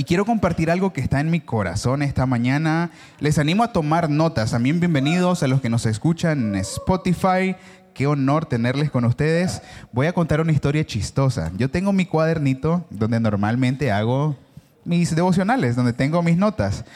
y 0.00 0.04
quiero 0.04 0.24
compartir 0.24 0.70
algo 0.70 0.94
que 0.94 1.02
está 1.02 1.20
en 1.20 1.30
mi 1.30 1.40
corazón 1.40 2.00
esta 2.00 2.24
mañana. 2.24 2.90
Les 3.18 3.38
animo 3.38 3.64
a 3.64 3.74
tomar 3.74 4.08
notas. 4.08 4.52
También 4.52 4.80
bienvenidos 4.80 5.42
a 5.42 5.46
los 5.46 5.60
que 5.60 5.68
nos 5.68 5.84
escuchan 5.84 6.54
en 6.54 6.54
Spotify. 6.54 7.54
Qué 7.92 8.06
honor 8.06 8.46
tenerles 8.46 8.90
con 8.90 9.04
ustedes. 9.04 9.60
Voy 9.92 10.06
a 10.06 10.14
contar 10.14 10.40
una 10.40 10.52
historia 10.52 10.86
chistosa. 10.86 11.52
Yo 11.58 11.70
tengo 11.70 11.92
mi 11.92 12.06
cuadernito 12.06 12.86
donde 12.88 13.20
normalmente 13.20 13.92
hago 13.92 14.38
mis 14.86 15.14
devocionales, 15.14 15.76
donde 15.76 15.92
tengo 15.92 16.22
mis 16.22 16.38
notas. 16.38 16.86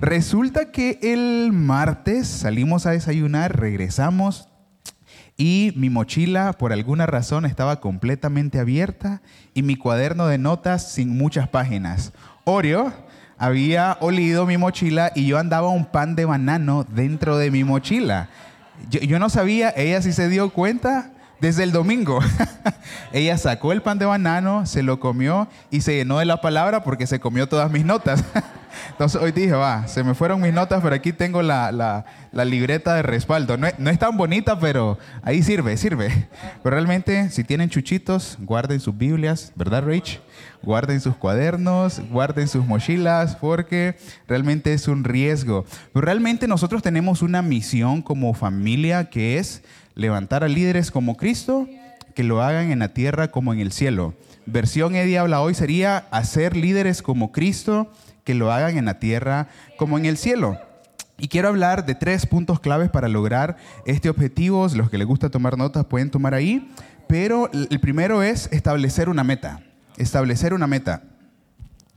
Resulta 0.00 0.72
que 0.72 0.98
el 1.02 1.52
martes 1.52 2.26
salimos 2.28 2.86
a 2.86 2.92
desayunar, 2.92 3.60
regresamos 3.60 4.48
y 5.36 5.72
mi 5.76 5.90
mochila 5.90 6.52
por 6.52 6.72
alguna 6.72 7.06
razón 7.06 7.44
estaba 7.44 7.80
completamente 7.80 8.58
abierta 8.58 9.20
y 9.52 9.62
mi 9.62 9.76
cuaderno 9.76 10.28
de 10.28 10.38
notas 10.38 10.92
sin 10.92 11.18
muchas 11.18 11.48
páginas. 11.48 12.12
Oreo 12.44 12.92
había 13.38 13.96
olido 14.00 14.46
mi 14.46 14.56
mochila 14.56 15.12
y 15.14 15.26
yo 15.26 15.38
andaba 15.38 15.68
un 15.68 15.86
pan 15.86 16.14
de 16.14 16.24
banano 16.24 16.84
dentro 16.84 17.36
de 17.36 17.50
mi 17.50 17.64
mochila. 17.64 18.28
Yo, 18.90 19.18
no 19.18 19.28
sabía, 19.28 19.72
ella 19.76 20.02
sí 20.02 20.12
se 20.12 20.28
dio 20.28 20.50
cuenta 20.50 21.10
desde 21.40 21.62
el 21.62 21.72
domingo. 21.72 22.20
ella 23.12 23.38
sacó 23.38 23.72
el 23.72 23.82
pan 23.82 23.98
de 23.98 24.06
banano, 24.06 24.66
se 24.66 24.82
lo 24.82 25.00
comió 25.00 25.48
y 25.70 25.80
se 25.80 25.94
llenó 25.94 26.18
de 26.18 26.24
la 26.24 26.40
palabra 26.40 26.82
porque 26.84 27.06
se 27.06 27.20
comió 27.20 27.48
todas 27.48 27.70
mis 27.70 27.84
notas. 27.84 28.24
Entonces 28.90 29.20
hoy 29.20 29.32
dije, 29.32 29.52
va, 29.52 29.86
se 29.88 30.04
me 30.04 30.14
fueron 30.14 30.40
mis 30.40 30.52
notas, 30.52 30.82
pero 30.82 30.94
aquí 30.94 31.12
tengo 31.12 31.42
la, 31.42 32.04
libreta 32.32 32.94
de 32.94 33.02
respaldo. 33.02 33.56
No 33.56 33.90
es, 33.90 33.98
tan 33.98 34.16
bonita, 34.16 34.58
pero 34.58 34.98
ahí 35.22 35.42
sirve, 35.42 35.76
sirve. 35.76 36.28
Pero 36.62 36.74
realmente, 36.74 37.30
si 37.30 37.44
tienen 37.44 37.70
chuchitos, 37.70 38.36
guarden 38.40 38.80
sus 38.80 38.96
Biblias, 38.96 39.52
¿verdad, 39.54 39.84
Rich? 39.84 40.20
Guarden 40.62 41.00
sus 41.00 41.16
cuadernos, 41.16 42.00
guarden 42.10 42.48
sus 42.48 42.66
mochilas, 42.66 43.36
porque 43.36 43.96
realmente 44.26 44.72
es 44.72 44.88
un 44.88 45.04
riesgo. 45.04 45.64
Pero 45.92 46.04
realmente 46.04 46.48
nosotros 46.48 46.82
tenemos 46.82 47.22
una 47.22 47.42
misión 47.42 48.02
como 48.02 48.34
familia 48.34 49.10
que 49.10 49.38
es 49.38 49.62
levantar 49.94 50.44
a 50.44 50.48
líderes 50.48 50.90
como 50.90 51.16
Cristo, 51.16 51.68
que 52.14 52.24
lo 52.24 52.42
hagan 52.42 52.70
en 52.70 52.80
la 52.80 52.88
tierra 52.88 53.30
como 53.30 53.52
en 53.52 53.60
el 53.60 53.72
cielo. 53.72 54.14
Versión 54.46 54.94
Eddie 54.94 55.18
habla 55.18 55.40
hoy 55.40 55.54
sería 55.54 56.06
hacer 56.10 56.56
líderes 56.56 57.02
como 57.02 57.32
Cristo 57.32 57.90
que 58.24 58.34
lo 58.34 58.52
hagan 58.52 58.76
en 58.76 58.86
la 58.86 58.98
tierra 58.98 59.48
como 59.76 59.98
en 59.98 60.06
el 60.06 60.16
cielo. 60.16 60.58
Y 61.16 61.28
quiero 61.28 61.48
hablar 61.48 61.86
de 61.86 61.94
tres 61.94 62.26
puntos 62.26 62.58
claves 62.60 62.90
para 62.90 63.08
lograr 63.08 63.56
este 63.86 64.08
objetivo. 64.08 64.66
Los 64.74 64.90
que 64.90 64.98
les 64.98 65.06
gusta 65.06 65.30
tomar 65.30 65.56
notas 65.56 65.84
pueden 65.84 66.10
tomar 66.10 66.34
ahí. 66.34 66.70
Pero 67.06 67.50
el 67.52 67.80
primero 67.80 68.22
es 68.22 68.48
establecer 68.52 69.08
una 69.08 69.22
meta. 69.22 69.62
Establecer 69.96 70.54
una 70.54 70.66
meta. 70.66 71.02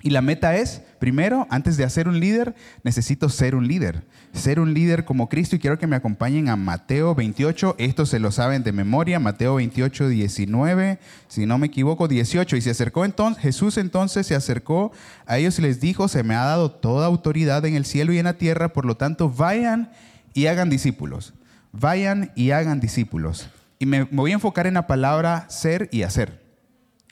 Y 0.04 0.12
la 0.12 0.22
meta 0.22 0.56
es, 0.56 0.84
primero, 1.00 1.48
antes 1.50 1.76
de 1.76 1.84
hacer 1.84 2.08
un 2.08 2.20
líder, 2.20 2.54
necesito 2.84 3.30
ser 3.30 3.56
un 3.56 3.68
líder. 3.68 4.04
Ser 4.32 4.60
un 4.60 4.76
líder 4.76 5.06
como 5.06 5.28
Cristo. 5.28 5.56
Y 5.56 5.60
quiero 5.60 5.80
que 5.80 5.88
me 5.88 5.96
acompañen 5.96 6.50
a 6.50 6.56
Mateo 6.56 7.16
28. 7.16 7.76
Esto 7.80 8.06
se 8.06 8.20
lo 8.20 8.32
saben 8.32 8.64
de 8.64 8.72
memoria. 8.72 9.20
Mateo 9.20 9.56
28, 9.56 10.10
19. 10.10 11.00
Si 11.28 11.48
no 11.48 11.58
me 11.58 11.68
equivoco, 11.68 12.08
18. 12.08 12.58
Y 12.58 12.62
se 12.62 12.70
acercó 12.70 13.06
entonces, 13.06 13.42
Jesús 13.42 13.78
entonces 13.78 14.28
se 14.28 14.36
acercó 14.36 14.92
a 15.26 15.40
ellos 15.40 15.58
y 15.58 15.64
les 15.64 15.80
dijo, 15.80 16.08
se 16.08 16.22
me 16.22 16.36
ha 16.36 16.44
dado 16.44 16.70
toda 16.70 17.08
autoridad 17.08 17.66
en 17.66 17.76
el 17.76 17.86
cielo 17.86 18.14
y 18.14 18.20
en 18.20 18.26
la 18.26 18.38
tierra. 18.38 18.74
Por 18.74 18.86
lo 18.86 18.98
tanto, 18.98 19.32
vayan 19.32 19.90
y 20.36 20.46
hagan 20.46 20.70
discípulos. 20.70 21.34
Vayan 21.72 22.32
y 22.36 22.52
hagan 22.52 22.80
discípulos. 22.80 23.50
Y 23.80 23.88
me 23.88 24.04
voy 24.04 24.30
a 24.32 24.36
enfocar 24.36 24.68
en 24.68 24.76
la 24.76 24.86
palabra 24.86 25.48
ser 25.50 25.90
y 25.92 26.04
hacer. 26.04 26.46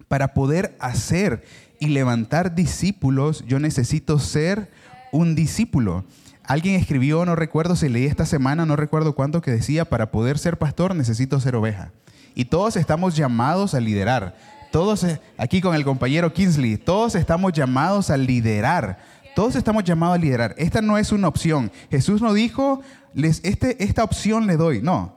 Para 0.08 0.36
poder 0.36 0.76
hacer 0.80 1.44
y 1.80 1.88
levantar 1.88 2.56
discípulos, 2.56 3.44
yo 3.48 3.60
necesito 3.60 4.20
ser 4.20 4.70
un 5.12 5.36
discípulo. 5.36 6.06
Alguien 6.44 6.76
escribió, 6.76 7.26
no 7.26 7.36
recuerdo 7.36 7.76
si 7.76 7.90
leí 7.90 8.06
esta 8.06 8.26
semana, 8.26 8.66
no 8.66 8.76
recuerdo 8.76 9.16
cuánto, 9.16 9.42
que 9.42 9.52
decía, 9.52 9.86
para 9.86 10.12
poder 10.12 10.38
ser 10.38 10.58
pastor 10.58 10.96
necesito 10.96 11.40
ser 11.40 11.56
oveja. 11.56 11.92
Y 12.36 12.46
todos 12.46 12.76
estamos 12.76 13.16
llamados 13.16 13.74
a 13.74 13.80
liderar. 13.80 14.36
Todos, 14.72 15.04
eh, 15.06 15.20
aquí 15.38 15.62
con 15.62 15.74
el 15.74 15.86
compañero 15.86 16.34
Kingsley, 16.34 16.78
todos 16.78 17.16
estamos 17.16 17.54
llamados 17.54 18.10
a 18.10 18.18
liderar. 18.18 19.00
Todos 19.36 19.56
estamos 19.56 19.84
llamados 19.84 20.16
a 20.16 20.22
liderar. 20.22 20.54
Esta 20.58 20.82
no 20.82 20.98
es 20.98 21.12
una 21.12 21.28
opción. 21.28 21.72
Jesús 21.90 22.22
no 22.22 22.34
dijo, 22.34 22.82
les, 23.14 23.42
este, 23.44 23.84
esta 23.84 24.04
opción 24.04 24.48
le 24.48 24.58
doy. 24.58 24.82
No. 24.82 25.16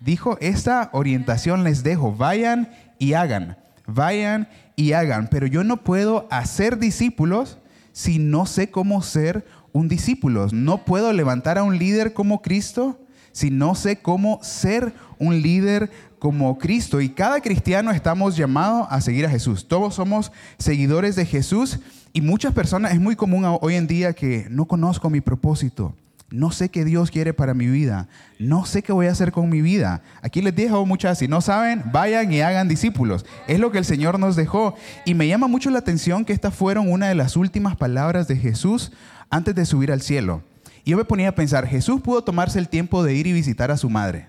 Dijo, 0.00 0.38
esta 0.40 0.88
orientación 0.92 1.64
les 1.64 1.82
dejo. 1.82 2.12
Vayan 2.12 2.70
y 2.98 3.12
hagan. 3.12 3.56
Vayan 3.86 4.48
y 4.76 4.92
hagan, 4.92 5.28
pero 5.30 5.46
yo 5.46 5.64
no 5.64 5.78
puedo 5.78 6.26
hacer 6.30 6.78
discípulos 6.78 7.58
si 7.92 8.18
no 8.18 8.46
sé 8.46 8.70
cómo 8.70 9.02
ser 9.02 9.44
un 9.72 9.88
discípulo. 9.88 10.48
No 10.52 10.84
puedo 10.84 11.12
levantar 11.12 11.58
a 11.58 11.62
un 11.62 11.78
líder 11.78 12.12
como 12.12 12.42
Cristo 12.42 12.98
si 13.32 13.50
no 13.50 13.74
sé 13.74 13.96
cómo 13.96 14.40
ser 14.42 14.92
un 15.18 15.40
líder 15.40 15.90
como 16.18 16.58
Cristo. 16.58 17.00
Y 17.00 17.08
cada 17.08 17.40
cristiano 17.40 17.90
estamos 17.90 18.36
llamados 18.36 18.86
a 18.90 19.00
seguir 19.00 19.26
a 19.26 19.30
Jesús. 19.30 19.66
Todos 19.66 19.94
somos 19.94 20.32
seguidores 20.58 21.16
de 21.16 21.26
Jesús 21.26 21.80
y 22.12 22.20
muchas 22.20 22.52
personas, 22.52 22.92
es 22.92 23.00
muy 23.00 23.16
común 23.16 23.44
hoy 23.60 23.74
en 23.74 23.86
día 23.86 24.12
que 24.12 24.46
no 24.50 24.66
conozco 24.66 25.08
mi 25.08 25.20
propósito. 25.20 25.94
No 26.32 26.50
sé 26.50 26.70
qué 26.70 26.84
Dios 26.84 27.10
quiere 27.10 27.34
para 27.34 27.52
mi 27.52 27.66
vida. 27.66 28.08
No 28.38 28.64
sé 28.64 28.82
qué 28.82 28.92
voy 28.92 29.06
a 29.06 29.12
hacer 29.12 29.32
con 29.32 29.50
mi 29.50 29.60
vida. 29.60 30.02
Aquí 30.22 30.40
les 30.40 30.56
dejo 30.56 30.84
muchas, 30.86 31.18
si 31.18 31.28
no 31.28 31.42
saben, 31.42 31.82
vayan 31.92 32.32
y 32.32 32.40
hagan 32.40 32.68
discípulos. 32.68 33.26
Es 33.46 33.60
lo 33.60 33.70
que 33.70 33.78
el 33.78 33.84
Señor 33.84 34.18
nos 34.18 34.34
dejó. 34.34 34.74
Y 35.04 35.14
me 35.14 35.28
llama 35.28 35.46
mucho 35.46 35.70
la 35.70 35.78
atención 35.78 36.24
que 36.24 36.32
estas 36.32 36.54
fueron 36.54 36.90
una 36.90 37.08
de 37.08 37.14
las 37.14 37.36
últimas 37.36 37.76
palabras 37.76 38.28
de 38.28 38.36
Jesús 38.36 38.92
antes 39.28 39.54
de 39.54 39.66
subir 39.66 39.92
al 39.92 40.00
cielo. 40.00 40.42
Y 40.84 40.92
yo 40.92 40.96
me 40.96 41.04
ponía 41.04 41.28
a 41.28 41.34
pensar, 41.34 41.66
Jesús 41.66 42.00
pudo 42.00 42.24
tomarse 42.24 42.58
el 42.58 42.68
tiempo 42.68 43.04
de 43.04 43.14
ir 43.14 43.26
y 43.26 43.32
visitar 43.32 43.70
a 43.70 43.76
su 43.76 43.90
madre. 43.90 44.28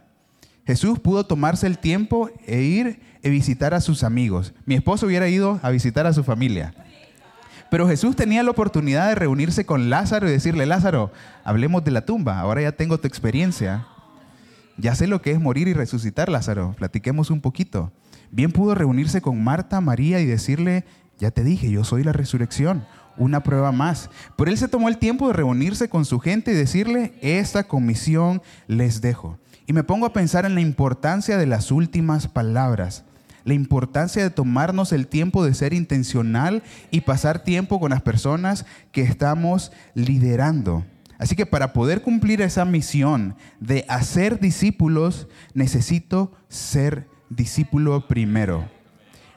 Jesús 0.65 0.99
pudo 0.99 1.25
tomarse 1.25 1.67
el 1.67 1.77
tiempo 1.77 2.29
e 2.45 2.61
ir 2.61 2.99
y 3.21 3.29
visitar 3.29 3.73
a 3.73 3.81
sus 3.81 4.03
amigos. 4.03 4.53
Mi 4.65 4.75
esposo 4.75 5.07
hubiera 5.07 5.27
ido 5.27 5.59
a 5.63 5.69
visitar 5.69 6.05
a 6.05 6.13
su 6.13 6.23
familia. 6.23 6.73
Pero 7.73 7.88
Jesús 7.88 8.16
tenía 8.16 8.44
la 8.44 8.51
oportunidad 8.51 9.07
de 9.07 9.16
reunirse 9.16 9.66
con 9.66 9.89
Lázaro 9.89 10.29
y 10.29 10.31
decirle, 10.31 10.67
Lázaro, 10.67 11.11
hablemos 11.44 11.84
de 11.84 11.89
la 11.89 12.06
tumba, 12.06 12.39
ahora 12.39 12.61
ya 12.61 12.73
tengo 12.73 13.00
tu 13.00 13.07
experiencia. 13.07 13.88
Ya 14.78 14.94
sé 14.94 15.07
lo 15.07 15.23
que 15.23 15.31
es 15.31 15.41
morir 15.41 15.67
y 15.67 15.73
resucitar, 15.73 16.29
Lázaro, 16.29 16.75
platiquemos 16.78 17.31
un 17.31 17.41
poquito. 17.41 17.91
Bien 18.29 18.51
pudo 18.51 18.75
reunirse 18.75 19.23
con 19.23 19.44
Marta, 19.44 19.81
María 19.81 20.19
y 20.19 20.28
decirle, 20.28 20.85
ya 21.17 21.31
te 21.31 21.44
dije, 21.44 21.72
yo 21.72 21.83
soy 21.83 22.03
la 22.03 22.13
resurrección, 22.13 22.85
una 23.17 23.41
prueba 23.41 23.72
más. 23.72 24.12
Pero 24.38 24.51
él 24.51 24.57
se 24.59 24.67
tomó 24.67 24.88
el 24.88 25.00
tiempo 25.00 25.29
de 25.29 25.33
reunirse 25.33 25.89
con 25.89 26.06
su 26.06 26.19
gente 26.19 26.51
y 26.51 26.56
decirle, 26.56 27.16
esta 27.22 27.63
comisión 27.63 28.44
les 28.67 29.01
dejo. 29.01 29.39
Y 29.66 29.73
me 29.73 29.83
pongo 29.83 30.06
a 30.06 30.13
pensar 30.13 30.45
en 30.45 30.53
la 30.53 30.62
importancia 30.62 31.39
de 31.39 31.47
las 31.47 31.72
últimas 31.72 32.28
palabras 32.28 33.03
la 33.45 33.53
importancia 33.53 34.23
de 34.23 34.29
tomarnos 34.29 34.91
el 34.91 35.07
tiempo 35.07 35.43
de 35.43 35.53
ser 35.53 35.73
intencional 35.73 36.63
y 36.91 37.01
pasar 37.01 37.43
tiempo 37.43 37.79
con 37.79 37.91
las 37.91 38.01
personas 38.01 38.65
que 38.91 39.01
estamos 39.01 39.71
liderando. 39.93 40.85
Así 41.17 41.35
que 41.35 41.45
para 41.45 41.73
poder 41.73 42.01
cumplir 42.01 42.41
esa 42.41 42.65
misión 42.65 43.35
de 43.59 43.85
hacer 43.87 44.39
discípulos, 44.39 45.27
necesito 45.53 46.33
ser 46.49 47.07
discípulo 47.29 48.07
primero. 48.07 48.67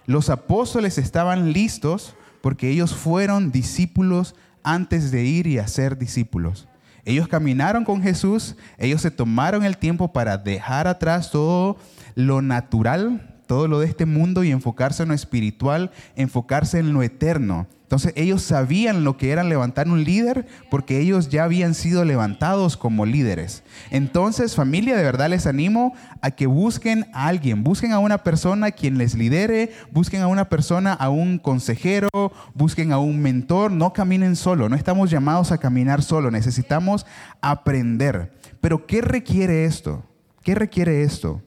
Los 0.06 0.31
apóstoles 0.31 0.99
estaban 0.99 1.53
listos 1.53 2.15
porque 2.41 2.71
ellos 2.71 2.95
fueron 2.95 3.50
discípulos 3.50 4.34
antes 4.62 5.11
de 5.11 5.25
ir 5.25 5.47
y 5.47 5.59
hacer 5.59 5.99
discípulos. 5.99 6.69
Ellos 7.05 7.28
caminaron 7.28 7.84
con 7.84 8.03
Jesús, 8.03 8.56
ellos 8.78 9.00
se 9.00 9.12
tomaron 9.12 9.65
el 9.65 9.78
tiempo 9.78 10.12
para 10.12 10.39
dejar 10.39 10.89
atrás 10.89 11.31
todo 11.31 11.77
lo 12.16 12.43
natural, 12.43 13.36
todo 13.47 13.69
lo 13.69 13.81
de 13.81 13.87
este 13.87 14.07
mundo 14.07 14.45
y 14.45 14.51
enfocarse 14.51 15.03
en 15.03 15.11
lo 15.11 15.15
espiritual, 15.15 15.91
enfocarse 16.17 16.79
en 16.79 16.93
lo 16.93 17.03
eterno. 17.03 17.67
Entonces 17.87 18.15
ellos 18.17 18.43
sabían 18.43 19.05
lo 19.05 19.17
que 19.17 19.31
era 19.31 19.45
levantar 19.45 19.87
un 19.87 20.03
líder 20.03 20.48
porque 20.72 20.98
ellos 20.98 21.28
ya 21.28 21.45
habían 21.45 21.72
sido 21.72 22.04
levantados 22.04 22.77
como 22.77 23.07
líderes. 23.07 23.63
Entonces 23.93 24.57
familia, 24.57 24.97
de 24.97 25.04
verdad 25.04 25.31
les 25.31 25.47
animo 25.47 25.95
a 26.21 26.33
que 26.33 26.48
busquen 26.48 27.07
a 27.13 27.28
alguien, 27.28 27.63
busquen 27.63 27.93
a 27.93 28.01
una 28.01 28.25
persona 28.25 28.72
quien 28.72 28.98
les 28.98 29.15
lidere, 29.15 29.71
busquen 29.93 30.22
a 30.22 30.27
una 30.27 30.48
persona, 30.48 30.95
a 30.95 31.10
un 31.10 31.39
consejero, 31.39 32.09
busquen 32.54 32.91
a 32.91 32.98
un 32.98 33.21
mentor, 33.22 33.71
no 33.71 33.93
caminen 33.93 34.34
solo, 34.34 34.69
no 34.69 34.75
estamos 34.75 35.09
llamados 35.09 35.53
a 35.53 35.59
caminar 35.59 36.03
solo, 36.03 36.33
necesitamos 36.33 37.07
aprender. 37.41 38.33
Pero 38.60 38.84
¿qué 38.87 39.01
requiere 39.01 39.65
esto? 39.65 40.04
¿Qué 40.43 40.57
requiere 40.57 41.04
esto? 41.04 41.41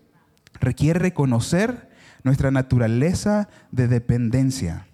Requiere 0.62 1.00
reconocer 1.00 1.89
nuestra 2.24 2.52
naturaleza 2.52 3.50
de 3.72 3.88
dependencia. 3.88 4.86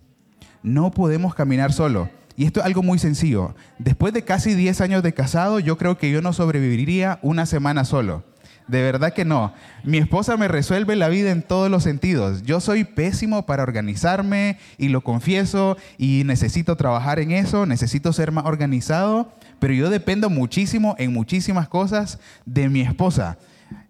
No 0.63 0.91
podemos 0.91 1.35
caminar 1.35 1.73
solo. 1.73 2.09
Y 2.37 2.45
esto 2.45 2.59
es 2.59 2.65
algo 2.65 2.83
muy 2.83 2.99
sencillo. 2.99 3.55
Después 3.79 4.13
de 4.13 4.23
casi 4.23 4.55
10 4.55 4.81
años 4.81 5.03
de 5.03 5.13
casado, 5.13 5.59
yo 5.59 5.77
creo 5.77 5.97
que 5.97 6.11
yo 6.11 6.21
no 6.21 6.33
sobreviviría 6.33 7.19
una 7.21 7.45
semana 7.45 7.85
solo. 7.85 8.23
De 8.67 8.81
verdad 8.81 9.13
que 9.13 9.25
no. 9.25 9.53
Mi 9.83 9.99
esposa 9.99 10.37
me 10.37 10.47
resuelve 10.47 10.95
la 10.95 11.07
vida 11.07 11.31
en 11.31 11.43
todos 11.43 11.69
los 11.69 11.83
sentidos. 11.83 12.41
Yo 12.43 12.59
soy 12.59 12.83
pésimo 12.83 13.45
para 13.45 13.63
organizarme 13.63 14.57
y 14.77 14.87
lo 14.87 15.01
confieso 15.01 15.77
y 15.97 16.23
necesito 16.25 16.75
trabajar 16.75 17.19
en 17.19 17.31
eso, 17.31 17.65
necesito 17.67 18.11
ser 18.11 18.31
más 18.31 18.45
organizado, 18.45 19.31
pero 19.59 19.73
yo 19.73 19.89
dependo 19.89 20.29
muchísimo 20.31 20.95
en 20.97 21.13
muchísimas 21.13 21.69
cosas 21.69 22.19
de 22.45 22.69
mi 22.69 22.81
esposa. 22.81 23.37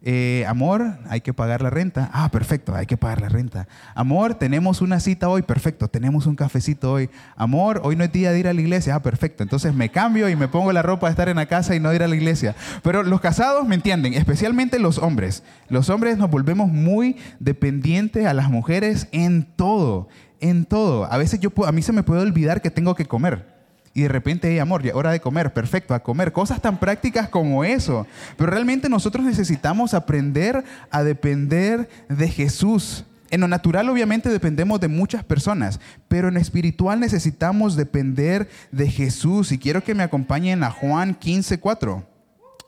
Eh, 0.07 0.45
amor, 0.47 0.99
hay 1.09 1.21
que 1.21 1.33
pagar 1.33 1.63
la 1.63 1.71
renta. 1.71 2.11
Ah, 2.13 2.29
perfecto, 2.29 2.75
hay 2.75 2.85
que 2.85 2.95
pagar 2.95 3.21
la 3.21 3.29
renta. 3.29 3.67
Amor, 3.95 4.35
tenemos 4.35 4.81
una 4.81 4.99
cita 4.99 5.29
hoy. 5.29 5.41
Perfecto, 5.41 5.87
tenemos 5.87 6.27
un 6.27 6.35
cafecito 6.35 6.91
hoy. 6.91 7.09
Amor, 7.35 7.81
hoy 7.83 7.95
no 7.95 8.03
es 8.03 8.11
día 8.11 8.31
de 8.31 8.39
ir 8.39 8.47
a 8.47 8.53
la 8.53 8.61
iglesia. 8.61 8.95
Ah, 8.95 9.01
perfecto. 9.01 9.41
Entonces 9.41 9.73
me 9.73 9.89
cambio 9.89 10.29
y 10.29 10.35
me 10.35 10.47
pongo 10.47 10.71
la 10.71 10.83
ropa 10.83 11.07
de 11.07 11.11
estar 11.11 11.27
en 11.27 11.37
la 11.37 11.47
casa 11.47 11.75
y 11.75 11.79
no 11.79 11.91
ir 11.93 12.03
a 12.03 12.07
la 12.07 12.15
iglesia. 12.15 12.55
Pero 12.83 13.01
los 13.01 13.19
casados 13.19 13.67
me 13.67 13.75
entienden, 13.75 14.13
especialmente 14.13 14.77
los 14.77 14.99
hombres. 14.99 15.41
Los 15.69 15.89
hombres 15.89 16.17
nos 16.17 16.29
volvemos 16.29 16.69
muy 16.69 17.17
dependientes 17.39 18.27
a 18.27 18.33
las 18.35 18.49
mujeres 18.49 19.07
en 19.11 19.43
todo, 19.55 20.07
en 20.39 20.65
todo. 20.65 21.11
A 21.11 21.17
veces 21.17 21.39
yo, 21.39 21.51
a 21.65 21.71
mí 21.71 21.81
se 21.81 21.93
me 21.93 22.03
puede 22.03 22.21
olvidar 22.21 22.61
que 22.61 22.69
tengo 22.69 22.93
que 22.93 23.05
comer 23.05 23.54
y 23.95 24.01
de 24.01 24.09
repente, 24.09 24.49
hay 24.49 24.59
amor, 24.59 24.83
ya 24.83 24.93
hora 24.93 25.11
de 25.11 25.21
comer, 25.21 25.53
perfecto, 25.53 25.93
a 25.93 26.03
comer. 26.03 26.33
Cosas 26.33 26.61
tan 26.61 26.81
prácticas 26.81 27.29
como 27.29 27.63
eso. 27.63 28.05
Pero 28.35 28.51
realmente 28.51 28.89
nosotros 28.89 29.25
necesitamos 29.25 29.93
aprender 29.93 30.65
a 30.91 31.01
depender 31.01 31.87
de 32.09 32.27
Jesús. 32.27 33.05
En 33.31 33.39
lo 33.39 33.47
natural 33.47 33.87
obviamente 33.87 34.27
dependemos 34.27 34.81
de 34.81 34.89
muchas 34.89 35.23
personas, 35.23 35.79
pero 36.09 36.27
en 36.27 36.33
lo 36.33 36.41
espiritual 36.41 36.99
necesitamos 36.99 37.77
depender 37.77 38.49
de 38.69 38.91
Jesús. 38.91 39.53
Y 39.53 39.59
quiero 39.59 39.81
que 39.81 39.95
me 39.95 40.03
acompañen 40.03 40.65
a 40.65 40.71
Juan 40.71 41.17
15:4. 41.17 42.03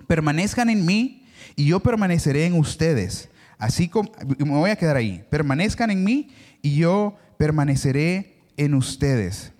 Permanezcan 0.07 0.69
en 0.69 0.85
mí 0.85 1.25
y 1.57 1.65
yo 1.65 1.81
permaneceré 1.81 2.45
en 2.45 2.53
ustedes. 2.53 3.27
Así 3.57 3.89
como 3.89 4.13
me 4.39 4.51
voy 4.51 4.69
a 4.69 4.77
quedar 4.77 4.95
ahí. 4.95 5.25
Permanezcan 5.29 5.91
en 5.91 6.05
mí 6.05 6.29
y 6.61 6.77
yo 6.77 7.17
permaneceré 7.37 8.37
en 8.55 8.75
ustedes. 8.75 9.51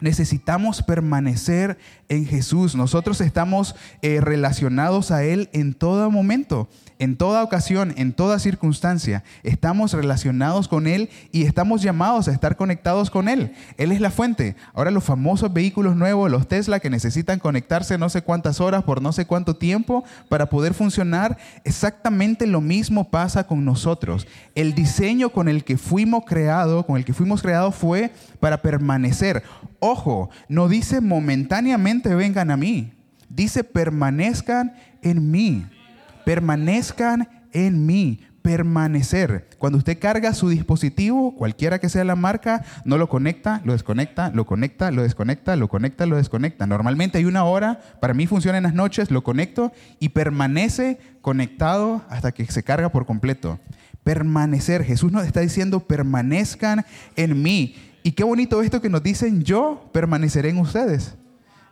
Necesitamos 0.00 0.82
permanecer 0.82 1.78
en 2.08 2.26
Jesús. 2.26 2.74
Nosotros 2.74 3.20
estamos 3.20 3.74
eh, 4.02 4.20
relacionados 4.20 5.10
a 5.10 5.24
Él 5.24 5.48
en 5.52 5.74
todo 5.74 6.10
momento 6.10 6.68
en 6.98 7.16
toda 7.16 7.42
ocasión, 7.42 7.92
en 7.96 8.12
toda 8.12 8.38
circunstancia, 8.38 9.22
estamos 9.42 9.92
relacionados 9.92 10.68
con 10.68 10.86
Él 10.86 11.10
y 11.32 11.44
estamos 11.44 11.82
llamados 11.82 12.28
a 12.28 12.32
estar 12.32 12.56
conectados 12.56 13.10
con 13.10 13.28
Él. 13.28 13.52
Él 13.76 13.92
es 13.92 14.00
la 14.00 14.10
fuente. 14.10 14.56
Ahora 14.74 14.90
los 14.90 15.04
famosos 15.04 15.52
vehículos 15.52 15.96
nuevos, 15.96 16.30
los 16.30 16.48
Tesla, 16.48 16.80
que 16.80 16.90
necesitan 16.90 17.38
conectarse 17.38 17.98
no 17.98 18.08
sé 18.08 18.22
cuántas 18.22 18.60
horas 18.60 18.84
por 18.84 19.02
no 19.02 19.12
sé 19.12 19.26
cuánto 19.26 19.56
tiempo 19.56 20.04
para 20.28 20.46
poder 20.46 20.74
funcionar, 20.74 21.36
exactamente 21.64 22.46
lo 22.46 22.60
mismo 22.60 23.10
pasa 23.10 23.46
con 23.46 23.64
nosotros. 23.64 24.26
El 24.54 24.74
diseño 24.74 25.30
con 25.30 25.48
el 25.48 25.64
que 25.64 25.76
fuimos 25.76 26.24
creados, 26.24 26.86
con 26.86 26.96
el 26.96 27.04
que 27.04 27.12
fuimos 27.12 27.42
creados 27.42 27.74
fue 27.74 28.10
para 28.40 28.62
permanecer. 28.62 29.42
Ojo, 29.86 30.30
no 30.48 30.68
dice 30.68 31.00
momentáneamente 31.00 32.14
vengan 32.14 32.50
a 32.50 32.56
mí, 32.56 32.92
dice 33.28 33.64
permanezcan 33.64 34.74
en 35.02 35.30
mí 35.30 35.66
permanezcan 36.26 37.28
en 37.52 37.86
mí. 37.86 38.20
Permanecer. 38.42 39.48
Cuando 39.58 39.78
usted 39.78 39.98
carga 39.98 40.32
su 40.32 40.48
dispositivo, 40.48 41.34
cualquiera 41.34 41.80
que 41.80 41.88
sea 41.88 42.04
la 42.04 42.14
marca, 42.14 42.64
no 42.84 42.96
lo 42.96 43.08
conecta, 43.08 43.60
lo 43.64 43.72
desconecta, 43.72 44.30
lo 44.30 44.46
conecta, 44.46 44.92
lo 44.92 45.02
desconecta, 45.02 45.56
lo 45.56 45.68
conecta, 45.68 46.06
lo 46.06 46.16
desconecta. 46.16 46.66
Normalmente 46.66 47.18
hay 47.18 47.24
una 47.24 47.42
hora, 47.42 47.80
para 48.00 48.14
mí 48.14 48.28
funciona 48.28 48.58
en 48.58 48.64
las 48.64 48.74
noches, 48.74 49.10
lo 49.10 49.24
conecto 49.24 49.72
y 49.98 50.10
permanece 50.10 51.00
conectado 51.22 52.02
hasta 52.08 52.30
que 52.30 52.44
se 52.46 52.62
carga 52.62 52.90
por 52.90 53.04
completo. 53.04 53.58
Permanecer. 54.04 54.84
Jesús 54.84 55.10
nos 55.10 55.26
está 55.26 55.40
diciendo, 55.40 55.80
permanezcan 55.80 56.86
en 57.16 57.42
mí. 57.42 57.74
Y 58.06 58.12
qué 58.12 58.22
bonito 58.22 58.62
esto 58.62 58.80
que 58.80 58.88
nos 58.88 59.02
dicen, 59.02 59.42
yo 59.42 59.90
permaneceré 59.92 60.50
en 60.50 60.58
ustedes 60.58 61.16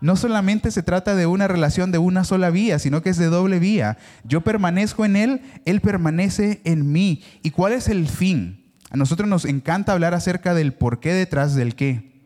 no 0.00 0.16
solamente 0.16 0.72
se 0.72 0.82
trata 0.82 1.14
de 1.14 1.26
una 1.26 1.46
relación 1.46 1.92
de 1.92 1.98
una 1.98 2.24
sola 2.24 2.50
vía, 2.50 2.80
sino 2.80 3.02
que 3.02 3.10
es 3.10 3.16
de 3.16 3.26
doble 3.26 3.60
vía. 3.60 3.98
Yo 4.24 4.40
permanezco 4.40 5.04
en 5.04 5.14
Él, 5.14 5.40
Él 5.64 5.80
permanece 5.80 6.60
en 6.64 6.90
mí. 6.90 7.22
¿Y 7.42 7.52
cuál 7.52 7.72
es 7.72 7.88
el 7.88 8.08
fin? 8.08 8.64
A 8.90 8.96
nosotros 8.96 9.28
nos 9.28 9.44
encanta 9.44 9.92
hablar 9.92 10.12
acerca 10.12 10.54
del 10.54 10.74
por 10.74 10.98
qué 10.98 11.14
detrás 11.14 11.54
del 11.54 11.76
qué. 11.76 12.20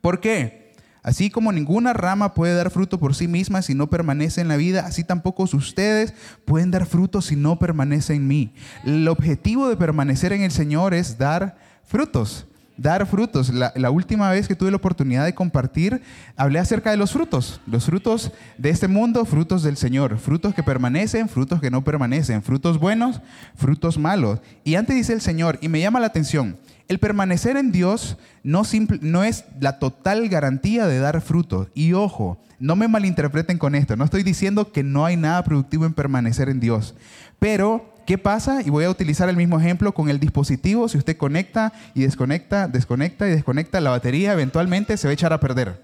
¿Por 0.00 0.20
qué? 0.20 0.72
Así 1.04 1.28
como 1.28 1.52
ninguna 1.52 1.92
rama 1.92 2.32
puede 2.32 2.54
dar 2.54 2.70
fruto 2.70 2.98
por 2.98 3.14
sí 3.14 3.28
misma 3.28 3.60
si 3.60 3.74
no 3.74 3.90
permanece 3.90 4.40
en 4.40 4.48
la 4.48 4.56
vida, 4.56 4.86
así 4.86 5.04
tampoco 5.04 5.44
ustedes 5.44 6.14
pueden 6.46 6.70
dar 6.70 6.86
fruto 6.86 7.20
si 7.20 7.36
no 7.36 7.60
permanece 7.60 8.14
en 8.14 8.26
mí. 8.26 8.54
El 8.84 9.06
objetivo 9.06 9.68
de 9.68 9.76
permanecer 9.76 10.32
en 10.32 10.42
el 10.42 10.50
Señor 10.50 10.94
es 10.94 11.18
dar 11.18 11.58
frutos 11.84 12.46
dar 12.76 13.06
frutos. 13.06 13.52
La, 13.52 13.90
última 13.90 14.30
vez 14.30 14.48
que 14.48 14.56
tuve 14.56 14.70
la 14.70 14.76
oportunidad 14.76 15.24
de 15.24 15.34
compartir, 15.34 16.02
hablé 16.36 16.58
acerca 16.58 16.90
de 16.90 16.96
los 16.96 17.12
frutos, 17.12 17.60
los 17.66 17.86
frutos 17.86 18.32
de 18.58 18.70
este 18.70 18.88
mundo, 18.88 19.24
frutos 19.24 19.62
del 19.62 19.76
Señor, 19.76 20.18
frutos 20.18 20.54
que 20.54 20.62
permanecen, 20.62 21.28
frutos 21.28 21.60
que 21.60 21.70
no 21.70 21.84
permanecen, 21.84 22.42
frutos 22.42 22.78
buenos, 22.78 23.20
frutos 23.54 23.98
malos. 23.98 24.40
Y 24.64 24.74
antes 24.74 24.96
dice 24.96 25.12
el 25.12 25.20
Señor, 25.20 25.58
y 25.60 25.68
me 25.68 25.80
llama 25.80 26.00
la 26.00 26.06
atención, 26.06 26.58
el 26.88 26.98
permanecer 26.98 27.56
en 27.56 27.72
Dios 27.72 28.18
no, 28.42 28.62
no 29.00 29.24
es 29.24 29.44
la 29.60 29.78
total 29.78 30.28
garantía 30.28 30.86
de 30.86 30.98
dar 30.98 31.20
frutos. 31.20 31.68
Y 31.74 31.94
ojo, 31.94 32.38
no 32.58 32.76
me 32.76 32.88
malinterpreten 32.88 33.58
con 33.58 33.74
esto, 33.74 33.96
no 33.96 34.04
estoy 34.04 34.22
diciendo 34.22 34.72
que 34.72 34.82
no 34.82 35.04
hay 35.04 35.16
nada 35.16 35.42
productivo 35.44 35.86
en 35.86 35.94
permanecer 35.94 36.48
en 36.48 36.60
Dios, 36.60 36.94
pero 37.38 37.93
¿Qué 38.06 38.18
pasa? 38.18 38.60
Y 38.62 38.68
voy 38.68 38.84
a 38.84 38.90
utilizar 38.90 39.30
el 39.30 39.36
mismo 39.36 39.58
ejemplo 39.58 39.92
con 39.92 40.10
el 40.10 40.20
dispositivo. 40.20 40.88
Si 40.88 40.98
usted 40.98 41.16
conecta 41.16 41.72
y 41.94 42.02
desconecta, 42.02 42.68
desconecta 42.68 43.26
y 43.26 43.30
desconecta 43.30 43.80
la 43.80 43.90
batería, 43.90 44.34
eventualmente 44.34 44.98
se 44.98 45.06
va 45.06 45.10
a 45.10 45.14
echar 45.14 45.32
a 45.32 45.40
perder. 45.40 45.82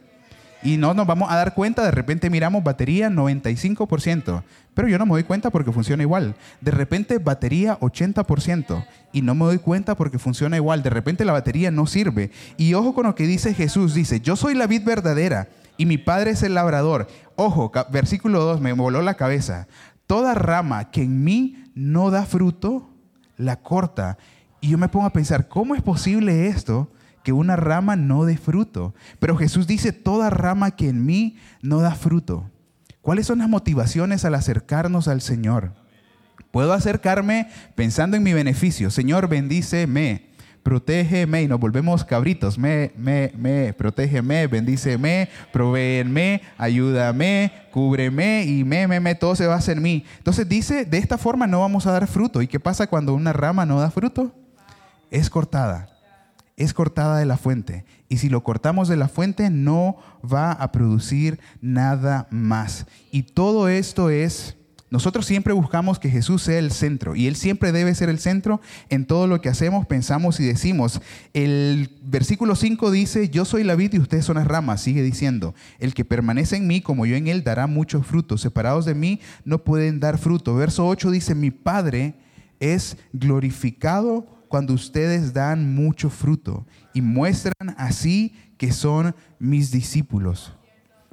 Y 0.63 0.77
no 0.77 0.93
nos 0.93 1.07
vamos 1.07 1.31
a 1.31 1.37
dar 1.37 1.55
cuenta, 1.55 1.83
de 1.83 1.91
repente 1.91 2.29
miramos 2.29 2.63
batería 2.63 3.09
95%, 3.09 4.43
pero 4.75 4.89
yo 4.89 4.99
no 4.99 5.07
me 5.07 5.13
doy 5.13 5.23
cuenta 5.23 5.49
porque 5.49 5.73
funciona 5.73 6.03
igual. 6.03 6.35
De 6.61 6.71
repente 6.71 7.17
batería 7.17 7.81
80% 7.81 8.85
y 9.13 9.23
no 9.23 9.35
me 9.35 9.47
doy 9.47 9.59
cuenta 9.59 9.95
porque 9.95 10.19
funciona 10.19 10.57
igual. 10.57 10.83
De 10.83 10.91
repente 10.91 11.25
la 11.25 11.33
batería 11.33 11.71
no 11.71 11.87
sirve. 11.87 12.31
Y 12.59 12.75
ojo 12.75 12.93
con 12.93 13.07
lo 13.07 13.15
que 13.15 13.27
dice 13.27 13.55
Jesús, 13.55 13.95
dice, 13.95 14.21
yo 14.21 14.37
soy 14.37 14.55
la 14.55 14.67
vid 14.67 14.85
verdadera 14.85 15.49
y 15.79 15.87
mi 15.87 15.97
padre 15.97 16.33
es 16.33 16.43
el 16.43 16.53
labrador. 16.53 17.09
Ojo, 17.37 17.73
versículo 17.91 18.45
2, 18.45 18.61
me 18.61 18.75
voló 18.75 19.01
la 19.01 19.15
cabeza. 19.15 19.67
Toda 20.07 20.35
rama 20.35 20.91
que 20.91 21.03
en 21.03 21.25
mí 21.25 21.60
no 21.75 22.11
da 22.11 22.25
fruto, 22.25 22.91
la 23.37 23.57
corta. 23.57 24.19
Y 24.61 24.71
yo 24.71 24.79
me 24.79 24.89
pongo 24.89 25.07
a 25.07 25.13
pensar, 25.13 25.49
¿cómo 25.49 25.75
es 25.75 25.83
posible 25.83 26.49
esto? 26.49 26.93
Que 27.25 27.33
una 27.33 27.57
rama 27.57 27.97
no 27.97 28.25
dé 28.25 28.37
fruto. 28.37 28.95
Pero 29.19 29.37
Jesús 29.37 29.67
dice, 29.67 29.93
toda 29.93 30.31
rama 30.31 30.73
que 30.73 30.89
en 30.89 31.05
mí 31.05 31.37
no 31.63 31.81
da 31.81 31.95
fruto. 31.95 32.51
¿Cuáles 33.01 33.27
son 33.27 33.39
las 33.39 33.49
motivaciones 33.49 34.25
al 34.25 34.35
acercarnos 34.35 35.09
al 35.09 35.21
Señor? 35.21 35.75
Puedo 36.51 36.73
acercarme 36.73 37.49
pensando 37.75 38.17
en 38.17 38.23
mi 38.23 38.33
beneficio. 38.33 38.91
Señor, 38.91 39.29
bendíceme 39.29 40.30
protégeme 40.71 41.43
y 41.43 41.49
nos 41.49 41.59
volvemos 41.59 42.05
cabritos. 42.05 42.57
Me, 42.57 42.93
me, 42.97 43.33
me, 43.37 43.73
protégeme, 43.73 44.47
bendíceme, 44.47 45.29
provéenme, 45.53 46.43
ayúdame, 46.57 47.51
cúbreme 47.73 48.45
y 48.45 48.63
me, 48.63 48.87
me, 48.87 49.01
me, 49.01 49.17
todo 49.17 49.35
se 49.35 49.49
va 49.49 49.55
a 49.55 49.59
hacer 49.59 49.81
mí. 49.81 50.05
Entonces 50.19 50.49
dice, 50.49 50.85
de 50.85 50.99
esta 50.99 51.19
forma 51.19 51.49
no 51.49 51.59
vamos 51.59 51.89
a 51.89 51.91
dar 51.91 52.07
fruto. 52.07 52.41
¿Y 52.41 52.47
qué 52.47 52.61
pasa 52.61 52.87
cuando 52.87 53.15
una 53.15 53.33
rama 53.33 53.67
no 53.67 53.81
da 53.81 53.91
fruto? 53.91 54.31
Es 55.11 55.29
cortada. 55.29 55.89
Es 56.57 56.73
cortada 56.73 57.19
de 57.19 57.27
la 57.27 57.37
fuente. 57.37 57.85
Y 58.09 58.19
si 58.19 58.29
lo 58.29 58.45
cortamos 58.45 58.87
de 58.87 58.97
la 58.97 59.09
fuente, 59.09 59.51
no 59.51 59.97
va 60.23 60.53
a 60.53 60.71
producir 60.71 61.41
nada 61.61 62.29
más. 62.31 62.87
Y 63.11 63.25
todo 63.25 63.69
esto 63.69 64.09
es 64.09 64.57
nosotros 64.91 65.25
siempre 65.25 65.53
buscamos 65.53 65.99
que 66.01 66.11
Jesús 66.11 66.43
sea 66.43 66.59
el 66.59 66.73
centro 66.73 67.15
y 67.15 67.29
Él 67.29 67.37
siempre 67.37 67.71
debe 67.71 67.95
ser 67.95 68.09
el 68.09 68.19
centro 68.19 68.61
en 68.89 69.07
todo 69.07 69.29
lo 69.29 69.41
que 69.41 69.49
hacemos, 69.49 69.87
pensamos 69.87 70.41
y 70.41 70.45
decimos. 70.45 71.01
El 71.33 71.99
versículo 72.03 72.57
5 72.57 72.91
dice, 72.91 73.31
yo 73.31 73.45
soy 73.45 73.63
la 73.63 73.77
vid 73.77 73.95
y 73.95 73.99
ustedes 74.01 74.25
son 74.25 74.37
las 74.37 74.49
ramas, 74.49 74.83
sigue 74.83 75.03
diciendo, 75.03 75.55
el 75.79 75.95
que 75.95 76.05
permanece 76.05 76.57
en 76.57 76.67
mí 76.67 76.81
como 76.81 77.07
yo 77.07 77.15
en 77.15 77.29
Él 77.29 77.45
dará 77.45 77.69
muchos 77.69 78.05
frutos, 78.05 78.41
separados 78.41 78.85
de 78.85 78.95
mí 78.95 79.21
no 79.45 79.63
pueden 79.63 80.01
dar 80.01 80.19
fruto. 80.19 80.57
Verso 80.57 80.87
8 80.87 81.11
dice, 81.13 81.35
mi 81.35 81.53
Padre 81.53 82.15
es 82.59 82.97
glorificado 83.13 84.45
cuando 84.49 84.75
ustedes 84.75 85.33
dan 85.33 85.73
mucho 85.75 86.11
fruto 86.11 86.67
y 86.93 87.01
muestran 87.01 87.77
así 87.79 88.35
que 88.59 88.73
son 88.73 89.15
mis 89.39 89.71
discípulos. 89.71 90.53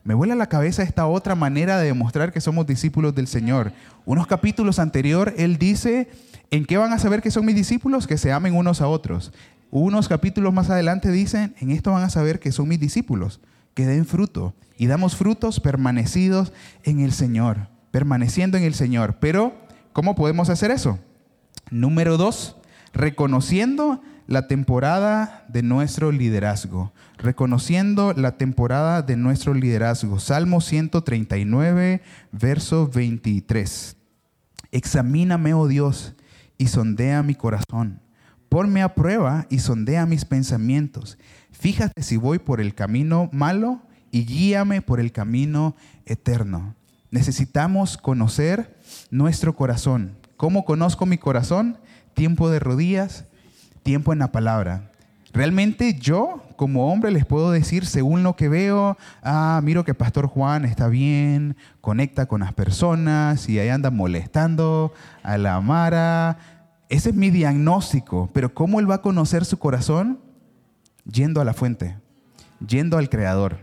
Me 0.08 0.14
vuela 0.14 0.34
la 0.34 0.48
cabeza 0.48 0.82
esta 0.82 1.06
otra 1.06 1.36
manera 1.36 1.78
de 1.78 1.88
demostrar 1.88 2.32
que 2.32 2.42
somos 2.42 2.66
discípulos 2.66 3.14
del 3.14 3.28
Señor. 3.28 3.74
Unos 4.06 4.26
capítulos 4.26 4.80
anterior, 4.80 5.34
Él 5.38 5.58
dice, 5.58 6.08
¿en 6.50 6.66
qué 6.66 6.78
van 6.78 6.94
a 6.94 6.98
saber 6.98 7.22
que 7.22 7.30
son 7.30 7.46
mis 7.46 7.56
discípulos? 7.56 8.08
Que 8.08 8.18
se 8.18 8.32
amen 8.32 8.56
unos 8.56 8.82
a 8.82 8.88
otros. 8.88 9.32
Unos 9.70 10.08
capítulos 10.08 10.54
más 10.54 10.70
adelante 10.70 11.12
dicen, 11.12 11.54
en 11.60 11.72
esto 11.72 11.92
van 11.92 12.04
a 12.04 12.10
saber 12.10 12.40
que 12.40 12.52
son 12.52 12.70
mis 12.70 12.80
discípulos, 12.80 13.42
que 13.74 13.86
den 13.86 14.06
fruto. 14.06 14.56
Y 14.78 14.88
damos 14.88 15.16
frutos 15.16 15.60
permanecidos 15.60 16.54
en 16.84 17.02
el 17.02 17.12
Señor, 17.12 17.68
permaneciendo 17.92 18.58
en 18.58 18.64
el 18.64 18.74
Señor. 18.74 19.18
Pero 19.20 19.68
¿Cómo 19.98 20.14
podemos 20.14 20.52
hacer 20.52 20.70
eso? 20.70 21.00
Número 21.72 22.18
dos, 22.18 22.56
reconociendo 22.98 24.01
la 24.25 24.48
temporada 24.48 25.46
de 25.48 25.62
nuestro 25.62 26.12
liderazgo. 26.12 26.92
Reconociendo 27.18 28.13
la 28.13 28.38
temporada 28.38 29.04
de 29.04 29.16
nuestro 29.16 29.54
liderazgo. 29.54 30.20
Salmo 30.20 30.62
139, 30.62 32.01
verso 32.32 32.88
23. 32.88 33.96
Examíname, 34.72 35.54
oh 35.54 35.68
Dios, 35.68 36.16
y 36.58 36.68
sondea 36.68 37.22
mi 37.22 37.36
corazón. 37.36 38.01
Ponme 38.50 38.82
a 38.82 38.96
prueba 38.96 39.46
y 39.50 39.60
sondea 39.60 40.08
mis 40.08 40.25
pensamientos. 40.25 41.20
Fíjate 41.51 42.01
si 42.01 42.18
voy 42.18 42.39
por 42.39 42.60
el 42.60 42.74
camino 42.74 43.30
malo 43.32 43.84
y 44.10 44.25
guíame 44.25 44.82
por 44.82 45.00
el 45.00 45.12
camino 45.12 45.75
eterno. 46.06 46.75
Necesitamos 47.12 47.98
conocer 47.98 48.75
nuestro 49.12 49.56
corazón. 49.56 50.18
¿Cómo 50.36 50.66
conozco 50.66 51.06
mi 51.06 51.18
corazón? 51.18 51.77
Tiempo 52.18 52.50
de 52.50 52.58
rodillas, 52.58 53.26
tiempo 53.84 54.12
en 54.12 54.18
la 54.18 54.32
palabra. 54.32 54.90
Realmente 55.34 55.94
yo, 55.94 56.44
como 56.56 56.92
hombre, 56.92 57.12
les 57.12 57.28
puedo 57.28 57.52
decir, 57.52 57.86
según 57.86 58.24
lo 58.24 58.36
que 58.36 58.50
veo, 58.50 58.98
ah, 59.22 59.62
miro 59.64 59.86
que 59.86 59.94
Pastor 59.94 60.26
Juan 60.26 60.66
está 60.66 60.88
bien, 60.88 61.56
conecta 61.80 62.26
con 62.26 62.40
las 62.40 62.56
personas 62.56 63.48
y 63.48 63.60
ahí 63.60 63.70
anda 63.70 63.92
molestando 63.92 64.94
a 65.22 65.38
la 65.38 65.62
Mara. 65.62 66.40
Ese 66.90 67.12
es 67.12 67.16
mi 67.16 67.30
diagnóstico, 67.30 68.32
pero 68.34 68.52
¿cómo 68.52 68.80
él 68.80 68.90
va 68.90 68.96
a 68.96 69.02
conocer 69.04 69.46
su 69.46 69.60
corazón? 69.60 70.20
Yendo 71.06 71.40
a 71.40 71.46
la 71.46 71.54
fuente, 71.54 71.98
yendo 72.68 72.98
al 72.98 73.12
Creador, 73.12 73.60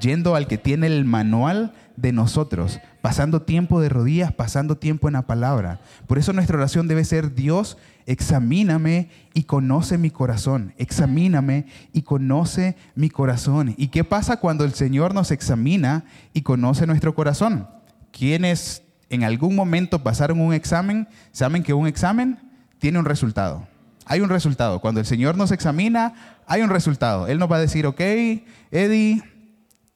yendo 0.00 0.34
al 0.34 0.48
que 0.48 0.58
tiene 0.58 0.88
el 0.88 1.04
manual 1.04 1.72
de 1.94 2.10
nosotros, 2.10 2.80
pasando 3.06 3.42
tiempo 3.42 3.80
de 3.80 3.88
rodillas, 3.88 4.32
pasando 4.32 4.78
tiempo 4.78 5.06
en 5.06 5.12
la 5.12 5.28
palabra. 5.28 5.78
Por 6.08 6.18
eso 6.18 6.32
nuestra 6.32 6.56
oración 6.56 6.88
debe 6.88 7.04
ser, 7.04 7.36
Dios, 7.36 7.78
examíname 8.04 9.10
y 9.32 9.44
conoce 9.44 9.96
mi 9.96 10.10
corazón, 10.10 10.74
examíname 10.76 11.66
y 11.92 12.02
conoce 12.02 12.74
mi 12.96 13.08
corazón. 13.08 13.76
¿Y 13.78 13.88
qué 13.88 14.02
pasa 14.02 14.38
cuando 14.38 14.64
el 14.64 14.74
Señor 14.74 15.14
nos 15.14 15.30
examina 15.30 16.04
y 16.32 16.42
conoce 16.42 16.84
nuestro 16.84 17.14
corazón? 17.14 17.68
Quienes 18.10 18.82
en 19.08 19.22
algún 19.22 19.54
momento 19.54 20.02
pasaron 20.02 20.40
un 20.40 20.52
examen, 20.52 21.06
saben 21.30 21.62
que 21.62 21.74
un 21.74 21.86
examen 21.86 22.40
tiene 22.80 22.98
un 22.98 23.04
resultado. 23.04 23.68
Hay 24.04 24.20
un 24.20 24.30
resultado. 24.30 24.80
Cuando 24.80 24.98
el 24.98 25.06
Señor 25.06 25.36
nos 25.36 25.52
examina, 25.52 26.40
hay 26.48 26.62
un 26.62 26.70
resultado. 26.70 27.28
Él 27.28 27.38
nos 27.38 27.48
va 27.48 27.58
a 27.58 27.60
decir, 27.60 27.86
ok, 27.86 28.00
Eddie, 28.72 29.22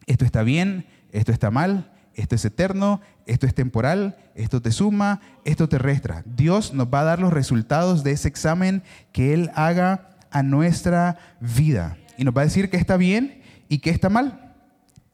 esto 0.06 0.24
está 0.24 0.44
bien, 0.44 0.86
esto 1.10 1.32
está 1.32 1.50
mal, 1.50 1.89
esto 2.14 2.34
es 2.34 2.44
eterno, 2.44 3.00
esto 3.26 3.46
es 3.46 3.54
temporal, 3.54 4.16
esto 4.34 4.60
te 4.60 4.72
suma, 4.72 5.20
esto 5.44 5.68
te 5.68 5.78
resta. 5.78 6.22
Dios 6.26 6.74
nos 6.74 6.88
va 6.88 7.00
a 7.00 7.04
dar 7.04 7.18
los 7.20 7.32
resultados 7.32 8.04
de 8.04 8.12
ese 8.12 8.28
examen 8.28 8.82
que 9.12 9.32
Él 9.34 9.50
haga 9.54 10.10
a 10.30 10.42
nuestra 10.42 11.18
vida. 11.40 11.96
Y 12.16 12.24
nos 12.24 12.36
va 12.36 12.42
a 12.42 12.44
decir 12.44 12.70
que 12.70 12.76
está 12.76 12.96
bien 12.96 13.42
y 13.68 13.78
que 13.78 13.90
está 13.90 14.08
mal. 14.08 14.49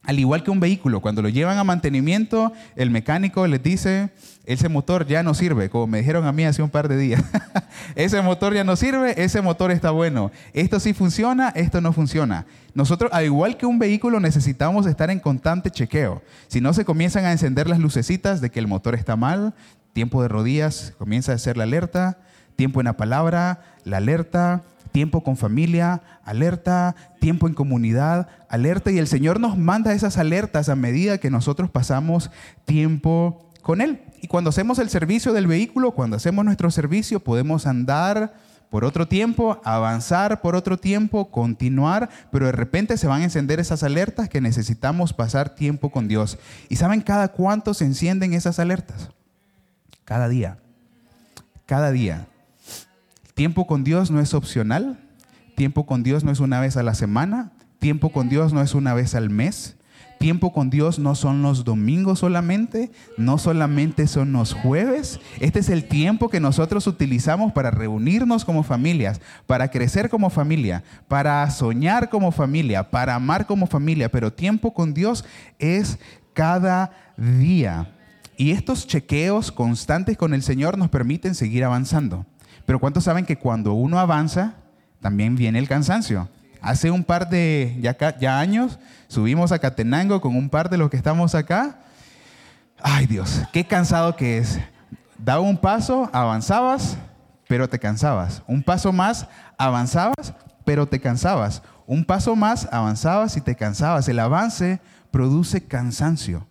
Al 0.06 0.20
igual 0.20 0.44
que 0.44 0.52
un 0.52 0.60
vehículo, 0.60 1.00
cuando 1.00 1.20
lo 1.20 1.28
llevan 1.28 1.58
a 1.58 1.64
mantenimiento, 1.64 2.52
el 2.76 2.90
mecánico 2.90 3.46
les 3.48 3.60
dice, 3.60 4.10
ese 4.44 4.68
motor 4.68 5.04
ya 5.06 5.24
no 5.24 5.34
sirve, 5.34 5.68
como 5.68 5.88
me 5.88 5.98
dijeron 5.98 6.26
a 6.26 6.32
mí 6.32 6.44
hace 6.44 6.62
un 6.62 6.70
par 6.70 6.88
de 6.88 6.96
días. 6.96 7.22
ese 7.96 8.22
motor 8.22 8.54
ya 8.54 8.62
no 8.62 8.76
sirve, 8.76 9.20
ese 9.22 9.42
motor 9.42 9.72
está 9.72 9.90
bueno. 9.90 10.30
Esto 10.52 10.78
sí 10.78 10.94
funciona, 10.94 11.48
esto 11.50 11.80
no 11.80 11.92
funciona. 11.92 12.46
Nosotros, 12.72 13.10
al 13.12 13.24
igual 13.24 13.56
que 13.56 13.66
un 13.66 13.80
vehículo, 13.80 14.20
necesitamos 14.20 14.86
estar 14.86 15.10
en 15.10 15.18
constante 15.18 15.70
chequeo. 15.70 16.22
Si 16.46 16.60
no 16.60 16.72
se 16.72 16.84
comienzan 16.84 17.24
a 17.24 17.32
encender 17.32 17.68
las 17.68 17.80
lucecitas 17.80 18.40
de 18.40 18.50
que 18.50 18.60
el 18.60 18.68
motor 18.68 18.94
está 18.94 19.16
mal, 19.16 19.54
tiempo 19.92 20.22
de 20.22 20.28
rodillas, 20.28 20.94
comienza 20.98 21.32
a 21.32 21.38
ser 21.38 21.56
la 21.56 21.64
alerta, 21.64 22.18
tiempo 22.56 22.80
en 22.80 22.86
la 22.86 22.96
palabra, 22.96 23.60
la 23.84 23.98
alerta, 23.98 24.62
tiempo 24.92 25.22
con 25.22 25.36
familia, 25.36 26.00
alerta, 26.24 26.96
tiempo 27.20 27.46
en 27.46 27.54
comunidad, 27.54 28.28
alerta. 28.48 28.90
Y 28.90 28.98
el 28.98 29.06
Señor 29.06 29.40
nos 29.40 29.58
manda 29.58 29.92
esas 29.92 30.16
alertas 30.16 30.68
a 30.68 30.74
medida 30.74 31.18
que 31.18 31.30
nosotros 31.30 31.70
pasamos 31.70 32.30
tiempo 32.64 33.50
con 33.62 33.80
Él. 33.80 34.00
Y 34.22 34.28
cuando 34.28 34.50
hacemos 34.50 34.78
el 34.78 34.88
servicio 34.88 35.32
del 35.32 35.46
vehículo, 35.46 35.92
cuando 35.92 36.16
hacemos 36.16 36.44
nuestro 36.44 36.70
servicio, 36.70 37.20
podemos 37.20 37.66
andar 37.66 38.32
por 38.70 38.84
otro 38.84 39.06
tiempo, 39.06 39.60
avanzar 39.64 40.40
por 40.40 40.56
otro 40.56 40.78
tiempo, 40.78 41.30
continuar, 41.30 42.08
pero 42.32 42.46
de 42.46 42.52
repente 42.52 42.96
se 42.96 43.06
van 43.06 43.20
a 43.20 43.24
encender 43.24 43.60
esas 43.60 43.82
alertas 43.82 44.28
que 44.28 44.40
necesitamos 44.40 45.12
pasar 45.12 45.54
tiempo 45.54 45.90
con 45.90 46.08
Dios. 46.08 46.38
¿Y 46.68 46.76
saben 46.76 47.00
cada 47.00 47.28
cuánto 47.28 47.74
se 47.74 47.84
encienden 47.84 48.32
esas 48.32 48.58
alertas? 48.58 49.10
Cada 50.04 50.28
día. 50.28 50.58
Cada 51.66 51.90
día. 51.90 52.26
Tiempo 53.36 53.66
con 53.66 53.84
Dios 53.84 54.10
no 54.10 54.18
es 54.18 54.32
opcional. 54.32 54.98
Tiempo 55.56 55.84
con 55.84 56.02
Dios 56.02 56.24
no 56.24 56.32
es 56.32 56.40
una 56.40 56.58
vez 56.58 56.78
a 56.78 56.82
la 56.82 56.94
semana. 56.94 57.52
Tiempo 57.78 58.10
con 58.10 58.30
Dios 58.30 58.54
no 58.54 58.62
es 58.62 58.74
una 58.74 58.94
vez 58.94 59.14
al 59.14 59.28
mes. 59.28 59.76
Tiempo 60.18 60.54
con 60.54 60.70
Dios 60.70 60.98
no 60.98 61.14
son 61.14 61.42
los 61.42 61.62
domingos 61.62 62.20
solamente, 62.20 62.90
no 63.18 63.36
solamente 63.36 64.06
son 64.06 64.32
los 64.32 64.54
jueves. 64.54 65.20
Este 65.38 65.58
es 65.58 65.68
el 65.68 65.84
tiempo 65.84 66.30
que 66.30 66.40
nosotros 66.40 66.86
utilizamos 66.86 67.52
para 67.52 67.70
reunirnos 67.70 68.46
como 68.46 68.62
familias, 68.62 69.20
para 69.46 69.70
crecer 69.70 70.08
como 70.08 70.30
familia, 70.30 70.82
para 71.06 71.50
soñar 71.50 72.08
como 72.08 72.32
familia, 72.32 72.90
para 72.90 73.16
amar 73.16 73.44
como 73.44 73.66
familia. 73.66 74.10
Pero 74.10 74.32
tiempo 74.32 74.72
con 74.72 74.94
Dios 74.94 75.26
es 75.58 75.98
cada 76.32 76.90
día. 77.18 77.92
Y 78.38 78.52
estos 78.52 78.86
chequeos 78.86 79.52
constantes 79.52 80.16
con 80.16 80.32
el 80.32 80.42
Señor 80.42 80.78
nos 80.78 80.88
permiten 80.88 81.34
seguir 81.34 81.64
avanzando. 81.64 82.24
Pero 82.66 82.80
¿cuántos 82.80 83.04
saben 83.04 83.24
que 83.24 83.38
cuando 83.38 83.72
uno 83.72 83.98
avanza, 83.98 84.54
también 85.00 85.36
viene 85.36 85.58
el 85.58 85.68
cansancio? 85.68 86.28
Hace 86.60 86.90
un 86.90 87.04
par 87.04 87.28
de 87.28 87.78
ya, 87.80 88.38
años 88.38 88.78
subimos 89.06 89.52
a 89.52 89.60
Catenango 89.60 90.20
con 90.20 90.36
un 90.36 90.50
par 90.50 90.68
de 90.68 90.76
los 90.76 90.90
que 90.90 90.96
estamos 90.96 91.36
acá. 91.36 91.78
Ay 92.82 93.06
Dios, 93.06 93.42
qué 93.52 93.64
cansado 93.64 94.16
que 94.16 94.38
es. 94.38 94.58
Daba 95.16 95.40
un 95.40 95.56
paso, 95.56 96.10
avanzabas, 96.12 96.98
pero 97.46 97.68
te 97.68 97.78
cansabas. 97.78 98.42
Un 98.48 98.64
paso 98.64 98.92
más, 98.92 99.28
avanzabas, 99.56 100.34
pero 100.64 100.86
te 100.86 101.00
cansabas. 101.00 101.62
Un 101.86 102.04
paso 102.04 102.34
más, 102.34 102.68
avanzabas 102.72 103.36
y 103.36 103.40
te 103.40 103.54
cansabas. 103.54 104.08
El 104.08 104.18
avance 104.18 104.80
produce 105.12 105.64
cansancio 105.64 106.46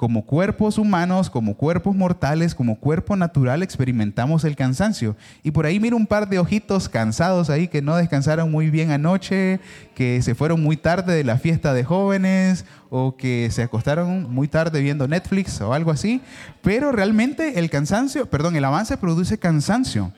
como 0.00 0.24
cuerpos 0.24 0.78
humanos, 0.78 1.28
como 1.28 1.58
cuerpos 1.58 1.94
mortales, 1.94 2.54
como 2.54 2.76
cuerpo 2.76 3.16
natural, 3.16 3.62
experimentamos 3.62 4.44
el 4.44 4.56
cansancio. 4.56 5.14
Y 5.42 5.50
por 5.50 5.66
ahí 5.66 5.78
miro 5.78 5.94
un 5.94 6.06
par 6.06 6.26
de 6.30 6.38
ojitos 6.38 6.88
cansados 6.88 7.50
ahí 7.50 7.68
que 7.68 7.82
no 7.82 7.94
descansaron 7.96 8.50
muy 8.50 8.70
bien 8.70 8.92
anoche, 8.92 9.60
que 9.94 10.22
se 10.22 10.34
fueron 10.34 10.62
muy 10.62 10.78
tarde 10.78 11.14
de 11.14 11.22
la 11.22 11.36
fiesta 11.36 11.74
de 11.74 11.84
jóvenes 11.84 12.64
o 12.88 13.18
que 13.18 13.50
se 13.50 13.62
acostaron 13.62 14.32
muy 14.32 14.48
tarde 14.48 14.80
viendo 14.80 15.06
Netflix 15.06 15.60
o 15.60 15.74
algo 15.74 15.90
así. 15.90 16.22
Pero 16.62 16.92
realmente 16.92 17.58
el 17.58 17.68
cansancio, 17.68 18.24
perdón, 18.24 18.56
el 18.56 18.64
avance 18.64 18.96
produce 18.96 19.36
cansancio. 19.36 20.14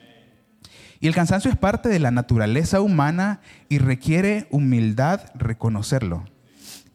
Y 1.01 1.09
el 1.09 1.15
cansancio 1.17 1.51
es 1.51 1.57
parte 1.57 1.89
de 1.89 1.99
la 1.99 2.13
naturaleza 2.13 2.81
humana 2.81 3.41
y 3.69 3.79
requiere 3.79 4.47
humildad 4.53 5.23
reconocerlo. 5.35 6.23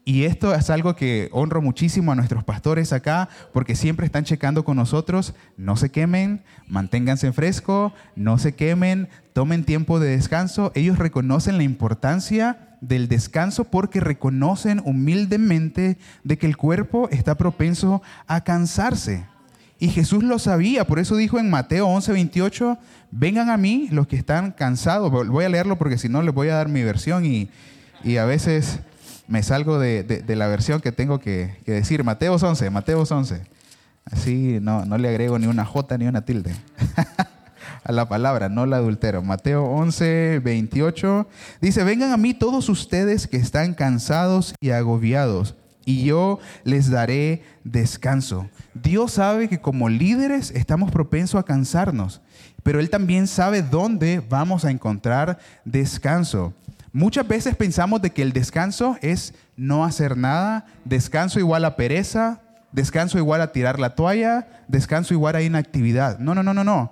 Y 0.07 0.23
esto 0.23 0.55
es 0.55 0.69
algo 0.69 0.95
que 0.95 1.27
honro 1.33 1.61
muchísimo 1.61 2.13
a 2.13 2.15
nuestros 2.15 2.45
pastores 2.45 2.93
acá, 2.93 3.27
porque 3.51 3.75
siempre 3.75 4.05
están 4.05 4.23
checando 4.23 4.63
con 4.63 4.77
nosotros, 4.77 5.33
no 5.57 5.75
se 5.75 5.89
quemen, 5.89 6.45
manténganse 6.65 7.33
fresco, 7.33 7.91
no 8.15 8.37
se 8.37 8.55
quemen, 8.55 9.09
tomen 9.33 9.65
tiempo 9.65 9.99
de 9.99 10.11
descanso. 10.11 10.71
Ellos 10.75 10.97
reconocen 10.97 11.57
la 11.57 11.63
importancia 11.63 12.77
del 12.79 13.09
descanso 13.09 13.65
porque 13.65 13.99
reconocen 13.99 14.81
humildemente 14.85 15.97
de 16.23 16.37
que 16.37 16.47
el 16.47 16.55
cuerpo 16.55 17.09
está 17.11 17.35
propenso 17.35 18.01
a 18.27 18.45
cansarse. 18.45 19.25
Y 19.77 19.89
Jesús 19.89 20.23
lo 20.23 20.39
sabía, 20.39 20.87
por 20.87 20.99
eso 20.99 21.17
dijo 21.17 21.37
en 21.37 21.49
Mateo 21.49 21.85
11, 21.85 22.13
28, 22.13 22.77
vengan 23.11 23.49
a 23.49 23.57
mí 23.57 23.89
los 23.91 24.07
que 24.07 24.15
están 24.15 24.53
cansados. 24.53 25.11
Voy 25.11 25.43
a 25.43 25.49
leerlo 25.49 25.77
porque 25.77 25.97
si 25.97 26.07
no 26.07 26.21
les 26.21 26.33
voy 26.33 26.47
a 26.47 26.55
dar 26.55 26.69
mi 26.69 26.81
versión 26.81 27.25
y 27.25 27.49
a 28.15 28.23
veces 28.23 28.79
me 29.27 29.43
salgo 29.43 29.79
de, 29.79 30.24
la 30.27 30.48
versión 30.48 30.81
que 30.81 30.91
tengo 30.91 31.19
que, 31.19 31.57
decir. 31.65 32.03
Mateos 32.03 32.43
11, 32.43 32.69
Mateos 32.69 33.12
11. 33.12 33.41
Así 34.05 34.60
no, 34.62 34.86
no 34.86 34.98
le 34.98 35.10
agrego 35.10 35.38
ni 35.38 35.48
una 35.48 35.65
J 35.65 35.98
ni 35.98 36.07
una 36.07 36.24
tilde 36.24 36.55
a 37.84 37.91
la 37.91 38.07
palabra, 38.07 38.48
no 38.48 38.65
la 38.65 38.77
adultero. 38.77 39.22
Mateo 39.22 39.65
11, 39.65 40.39
28 40.43 41.27
dice, 41.62 41.84
vengan 41.84 42.13
a 42.13 42.17
mí 42.17 42.34
todos 42.34 42.69
ustedes 42.69 43.27
que 43.27 43.38
están 43.38 43.74
cansados 43.74 44.55
y 44.62 44.69
agobiados, 44.69 45.55
y 45.86 46.03
yo 46.03 46.39
les 46.63 46.89
daré 46.89 47.43
descanso. 47.63 48.50
Dios 48.74 49.13
sabe 49.13 49.50
que 49.50 49.60
como 49.60 49.89
líderes 49.89 50.51
estamos 50.51 50.91
propensos 50.91 51.39
a 51.39 51.43
cansarnos, 51.43 52.22
pero 52.63 52.79
Él 52.79 52.89
también 52.89 53.27
sabe 53.27 53.62
dónde 53.62 54.22
vamos 54.27 54.65
a 54.65 54.72
encontrar 54.72 55.39
descanso. 55.63 56.53
Muchas 56.98 57.27
veces 57.27 57.56
pensamos 57.56 58.01
de 58.01 58.10
que 58.10 58.24
el 58.24 58.34
descanso 58.34 58.98
es 59.04 59.36
no 59.56 59.86
hacer 59.86 60.18
nada, 60.18 60.66
descanso 60.84 61.38
igual 61.38 61.63
a 61.63 61.75
pereza, 61.75 62.42
descanso 62.72 63.20
igual 63.20 63.39
a 63.42 63.51
tirar 63.51 63.80
la 63.80 63.94
toalla, 63.94 64.63
descanso 64.68 65.13
igual 65.13 65.36
a 65.36 65.44
inactividad. 65.44 66.18
No, 66.18 66.34
no, 66.34 66.42
no, 66.42 66.56
no, 66.56 66.63
no. 66.63 66.92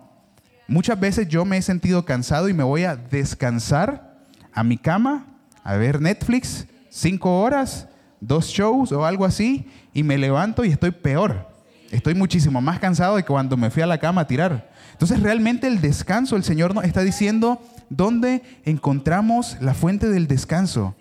Muchas 0.67 0.99
veces 0.99 1.27
yo 1.27 1.43
me 1.43 1.57
he 1.57 1.61
sentido 1.63 2.05
cansado 2.05 2.49
y 2.49 2.53
me 2.53 2.63
voy 2.63 2.83
a 2.83 2.95
descansar 2.95 4.19
a 4.53 4.63
mi 4.63 4.77
cama, 4.77 5.25
a 5.63 5.75
ver 5.75 5.99
Netflix, 5.99 6.67
cinco 6.91 7.41
horas, 7.41 7.87
dos 8.21 8.45
shows 8.45 8.91
o 8.91 9.07
algo 9.07 9.25
así, 9.25 9.67
y 9.91 10.03
me 10.03 10.19
levanto 10.19 10.63
y 10.63 10.69
estoy 10.69 10.91
peor. 10.91 11.49
Estoy 11.89 12.13
muchísimo 12.13 12.61
más 12.61 12.77
cansado 12.77 13.15
de 13.15 13.23
que 13.23 13.29
cuando 13.29 13.57
me 13.57 13.71
fui 13.71 13.81
a 13.81 13.87
la 13.87 13.97
cama 13.97 14.21
a 14.21 14.27
tirar. 14.27 14.69
Entonces 14.91 15.19
realmente 15.19 15.65
el 15.65 15.81
descanso, 15.81 16.35
el 16.35 16.43
Señor 16.43 16.75
nos 16.75 16.83
está 16.83 17.01
diciendo 17.01 17.59
dónde 17.89 18.43
encontramos 18.63 19.57
la 19.61 19.73
fuente 19.73 20.09
del 20.09 20.27
descanso 20.27 20.95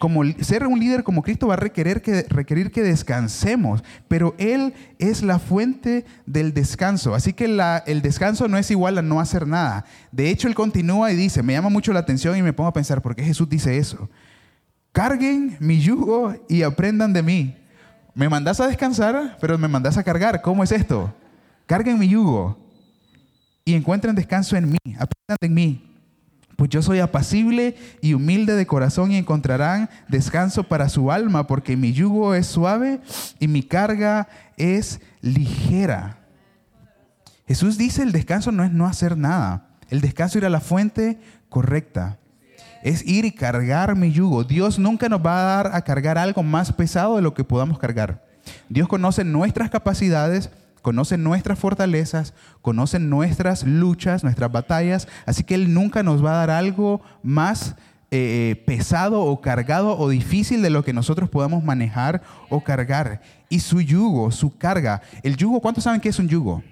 como 0.00 0.24
ser 0.40 0.66
un 0.66 0.80
líder 0.80 1.04
como 1.04 1.22
Cristo 1.22 1.48
va 1.48 1.54
a 1.54 1.56
requerir 1.58 2.00
que, 2.00 2.22
requerir 2.30 2.72
que 2.72 2.82
descansemos, 2.82 3.84
pero 4.08 4.34
Él 4.38 4.72
es 4.98 5.22
la 5.22 5.38
fuente 5.38 6.06
del 6.24 6.54
descanso. 6.54 7.14
Así 7.14 7.34
que 7.34 7.44
el 7.44 8.00
descanso 8.00 8.48
no 8.48 8.56
es 8.56 8.70
igual 8.70 8.96
a 8.96 9.02
no 9.02 9.20
hacer 9.20 9.46
nada. 9.46 9.84
De 10.10 10.30
hecho, 10.30 10.48
Él 10.48 10.54
continúa 10.54 11.12
y 11.12 11.16
dice, 11.16 11.42
me 11.42 11.52
llama 11.52 11.68
mucho 11.68 11.92
la 11.92 12.00
atención 12.00 12.34
y 12.34 12.40
me 12.40 12.54
pongo 12.54 12.70
a 12.70 12.72
pensar, 12.72 13.02
¿por 13.02 13.14
qué 13.14 13.22
Jesús 13.22 13.46
dice 13.46 13.76
eso? 13.76 14.08
Carguen 14.90 15.58
mi 15.60 15.78
yugo 15.80 16.34
y 16.48 16.62
aprendan 16.62 17.12
de 17.12 17.22
mí. 17.22 17.56
Me 18.14 18.30
mandas 18.30 18.58
a 18.58 18.68
descansar, 18.68 19.36
pero 19.38 19.58
me 19.58 19.68
mandas 19.68 19.98
a 19.98 20.02
cargar. 20.02 20.40
¿Cómo 20.40 20.64
es 20.64 20.72
esto? 20.72 21.14
Carguen 21.66 21.98
mi 21.98 22.08
yugo 22.08 22.58
y 23.66 23.74
encuentren 23.74 24.14
descanso 24.14 24.56
en 24.56 24.70
mí, 24.70 24.78
aprendan 24.96 25.36
de 25.42 25.48
mí 25.50 25.89
pues 26.60 26.68
yo 26.68 26.82
soy 26.82 26.98
apacible 26.98 27.74
y 28.02 28.12
humilde 28.12 28.54
de 28.54 28.66
corazón 28.66 29.12
y 29.12 29.16
encontrarán 29.16 29.88
descanso 30.08 30.64
para 30.64 30.90
su 30.90 31.10
alma, 31.10 31.46
porque 31.46 31.74
mi 31.74 31.94
yugo 31.94 32.34
es 32.34 32.48
suave 32.48 33.00
y 33.38 33.48
mi 33.48 33.62
carga 33.62 34.28
es 34.58 35.00
ligera. 35.22 36.18
Jesús 37.48 37.78
dice 37.78 38.02
el 38.02 38.12
descanso 38.12 38.52
no 38.52 38.62
es 38.62 38.70
no 38.70 38.84
hacer 38.84 39.16
nada, 39.16 39.70
el 39.88 40.02
descanso 40.02 40.36
es 40.36 40.42
ir 40.42 40.44
a 40.44 40.50
la 40.50 40.60
fuente 40.60 41.18
correcta. 41.48 42.18
Es 42.82 43.06
ir 43.06 43.24
y 43.24 43.32
cargar 43.32 43.96
mi 43.96 44.12
yugo. 44.12 44.44
Dios 44.44 44.78
nunca 44.78 45.08
nos 45.08 45.24
va 45.24 45.40
a 45.40 45.44
dar 45.56 45.70
a 45.74 45.80
cargar 45.80 46.18
algo 46.18 46.42
más 46.42 46.74
pesado 46.74 47.16
de 47.16 47.22
lo 47.22 47.32
que 47.32 47.42
podamos 47.42 47.78
cargar. 47.78 48.22
Dios 48.68 48.86
conoce 48.86 49.24
nuestras 49.24 49.70
capacidades, 49.70 50.50
conocen 50.82 51.22
nuestras 51.22 51.58
fortalezas, 51.58 52.34
conocen 52.62 53.10
nuestras 53.10 53.64
luchas, 53.64 54.24
nuestras 54.24 54.50
batallas, 54.50 55.08
así 55.26 55.44
que 55.44 55.54
Él 55.54 55.74
nunca 55.74 56.02
nos 56.02 56.24
va 56.24 56.32
a 56.32 56.46
dar 56.46 56.50
algo 56.50 57.00
más 57.22 57.76
eh, 58.12 58.62
pesado 58.66 59.22
o 59.22 59.40
cargado 59.40 59.96
o 59.96 60.08
difícil 60.08 60.62
de 60.62 60.70
lo 60.70 60.82
que 60.82 60.92
nosotros 60.92 61.30
podamos 61.30 61.62
manejar 61.62 62.22
o 62.48 62.62
cargar. 62.62 63.22
Y 63.48 63.60
su 63.60 63.80
yugo, 63.80 64.32
su 64.32 64.56
carga, 64.58 65.02
el 65.22 65.36
yugo, 65.36 65.60
¿cuántos 65.60 65.84
saben 65.84 66.00
qué 66.00 66.08
es 66.08 66.18
un 66.18 66.28
yugo? 66.28 66.62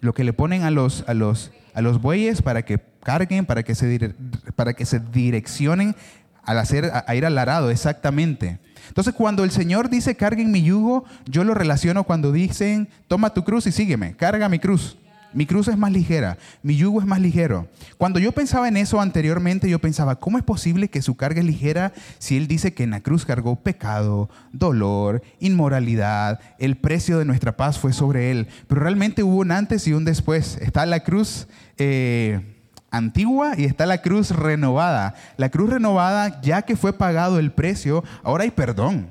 Lo 0.00 0.14
que 0.14 0.24
le 0.24 0.32
ponen 0.32 0.62
a 0.62 0.70
los, 0.70 1.04
a 1.06 1.14
los, 1.14 1.52
a 1.74 1.82
los 1.82 2.00
bueyes 2.00 2.40
para 2.40 2.62
que 2.62 2.80
carguen, 3.02 3.44
para 3.44 3.62
que 3.62 3.74
se, 3.74 4.14
para 4.56 4.72
que 4.72 4.86
se 4.86 5.00
direccionen 5.00 5.94
al 6.42 6.58
hacer, 6.58 6.90
a 7.06 7.14
ir 7.14 7.26
al 7.26 7.36
arado, 7.38 7.70
exactamente. 7.70 8.58
Entonces, 8.92 9.14
cuando 9.14 9.42
el 9.42 9.50
Señor 9.50 9.88
dice 9.88 10.16
carguen 10.16 10.52
mi 10.52 10.62
yugo, 10.62 11.06
yo 11.24 11.44
lo 11.44 11.54
relaciono 11.54 12.04
cuando 12.04 12.30
dicen 12.30 12.90
toma 13.08 13.32
tu 13.32 13.42
cruz 13.42 13.66
y 13.66 13.72
sígueme, 13.72 14.14
carga 14.14 14.50
mi 14.50 14.58
cruz. 14.58 14.98
Mi 15.32 15.46
cruz 15.46 15.68
es 15.68 15.78
más 15.78 15.90
ligera, 15.90 16.36
mi 16.62 16.76
yugo 16.76 17.00
es 17.00 17.06
más 17.06 17.18
ligero. 17.18 17.66
Cuando 17.96 18.18
yo 18.18 18.32
pensaba 18.32 18.68
en 18.68 18.76
eso 18.76 19.00
anteriormente, 19.00 19.66
yo 19.66 19.78
pensaba, 19.78 20.16
¿cómo 20.16 20.36
es 20.36 20.44
posible 20.44 20.88
que 20.88 21.00
su 21.00 21.16
carga 21.16 21.40
es 21.40 21.46
ligera 21.46 21.94
si 22.18 22.36
Él 22.36 22.46
dice 22.46 22.74
que 22.74 22.82
en 22.82 22.90
la 22.90 23.00
cruz 23.00 23.24
cargó 23.24 23.56
pecado, 23.56 24.28
dolor, 24.52 25.22
inmoralidad, 25.40 26.38
el 26.58 26.76
precio 26.76 27.18
de 27.18 27.24
nuestra 27.24 27.56
paz 27.56 27.78
fue 27.78 27.94
sobre 27.94 28.30
Él? 28.30 28.46
Pero 28.66 28.82
realmente 28.82 29.22
hubo 29.22 29.38
un 29.38 29.52
antes 29.52 29.86
y 29.86 29.94
un 29.94 30.04
después. 30.04 30.58
Está 30.60 30.84
la 30.84 31.00
cruz 31.00 31.48
eh, 31.78 32.51
antigua 32.92 33.54
y 33.56 33.64
está 33.64 33.86
la 33.86 34.02
cruz 34.02 34.30
renovada. 34.30 35.14
La 35.36 35.48
cruz 35.48 35.70
renovada, 35.70 36.40
ya 36.42 36.62
que 36.62 36.76
fue 36.76 36.92
pagado 36.92 37.40
el 37.40 37.50
precio, 37.50 38.04
ahora 38.22 38.44
hay 38.44 38.52
perdón, 38.52 39.08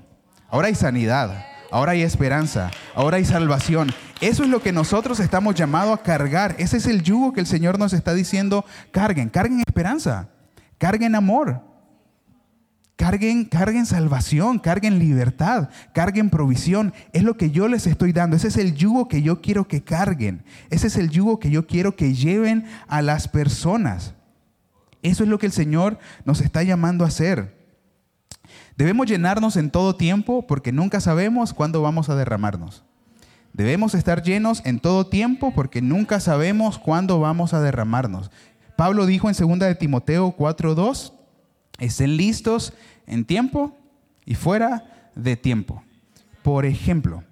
ahora 0.49 0.67
hay 0.67 0.75
sanidad, 0.75 1.45
ahora 1.71 1.91
hay 1.91 2.03
esperanza, 2.03 2.71
ahora 2.95 3.17
hay 3.17 3.25
salvación. 3.25 3.91
Eso 4.21 4.43
es 4.43 4.49
lo 4.49 4.61
que 4.61 4.71
nosotros 4.71 5.19
estamos 5.19 5.55
llamados 5.55 5.99
a 5.99 6.03
cargar. 6.03 6.55
Ese 6.59 6.77
es 6.77 6.85
el 6.85 7.03
yugo 7.03 7.33
que 7.33 7.41
el 7.41 7.47
Señor 7.47 7.77
nos 7.77 7.91
está 7.91 8.13
diciendo, 8.13 8.63
carguen, 8.91 9.29
carguen 9.29 9.59
esperanza, 9.59 10.29
carguen 10.77 11.15
amor. 11.15 11.70
Carguen, 13.01 13.45
carguen 13.45 13.87
salvación, 13.87 14.59
carguen 14.59 14.99
libertad, 14.99 15.69
carguen 15.91 16.29
provisión. 16.29 16.93
Es 17.13 17.23
lo 17.23 17.35
que 17.35 17.49
yo 17.49 17.67
les 17.67 17.87
estoy 17.87 18.13
dando. 18.13 18.35
Ese 18.35 18.49
es 18.49 18.57
el 18.57 18.75
yugo 18.75 19.07
que 19.07 19.23
yo 19.23 19.41
quiero 19.41 19.67
que 19.67 19.83
carguen. 19.83 20.43
Ese 20.69 20.85
es 20.85 20.97
el 20.97 21.09
yugo 21.09 21.39
que 21.39 21.49
yo 21.49 21.65
quiero 21.65 21.95
que 21.95 22.13
lleven 22.13 22.63
a 22.87 23.01
las 23.01 23.27
personas. 23.27 24.13
Eso 25.01 25.23
es 25.23 25.29
lo 25.31 25.39
que 25.39 25.47
el 25.47 25.51
Señor 25.51 25.97
nos 26.25 26.41
está 26.41 26.61
llamando 26.61 27.03
a 27.03 27.07
hacer. 27.07 27.57
Debemos 28.77 29.07
llenarnos 29.07 29.55
en 29.57 29.71
todo 29.71 29.95
tiempo 29.95 30.45
porque 30.45 30.71
nunca 30.71 31.01
sabemos 31.01 31.55
cuándo 31.55 31.81
vamos 31.81 32.07
a 32.09 32.15
derramarnos. 32.15 32.83
Debemos 33.51 33.95
estar 33.95 34.21
llenos 34.21 34.61
en 34.63 34.79
todo 34.79 35.07
tiempo 35.07 35.53
porque 35.55 35.81
nunca 35.81 36.19
sabemos 36.19 36.77
cuándo 36.77 37.19
vamos 37.19 37.55
a 37.55 37.61
derramarnos. 37.61 38.29
Pablo 38.77 39.07
dijo 39.07 39.27
en 39.27 39.35
2 39.35 39.57
de 39.57 39.73
Timoteo 39.73 40.35
4:2, 40.37 41.13
estén 41.79 42.15
listos 42.15 42.73
en 43.07 43.25
tiempo 43.25 43.77
y 44.25 44.35
fuera 44.35 45.11
de 45.15 45.35
tiempo. 45.35 45.83
Por 46.43 46.65
ejemplo, 46.65 47.23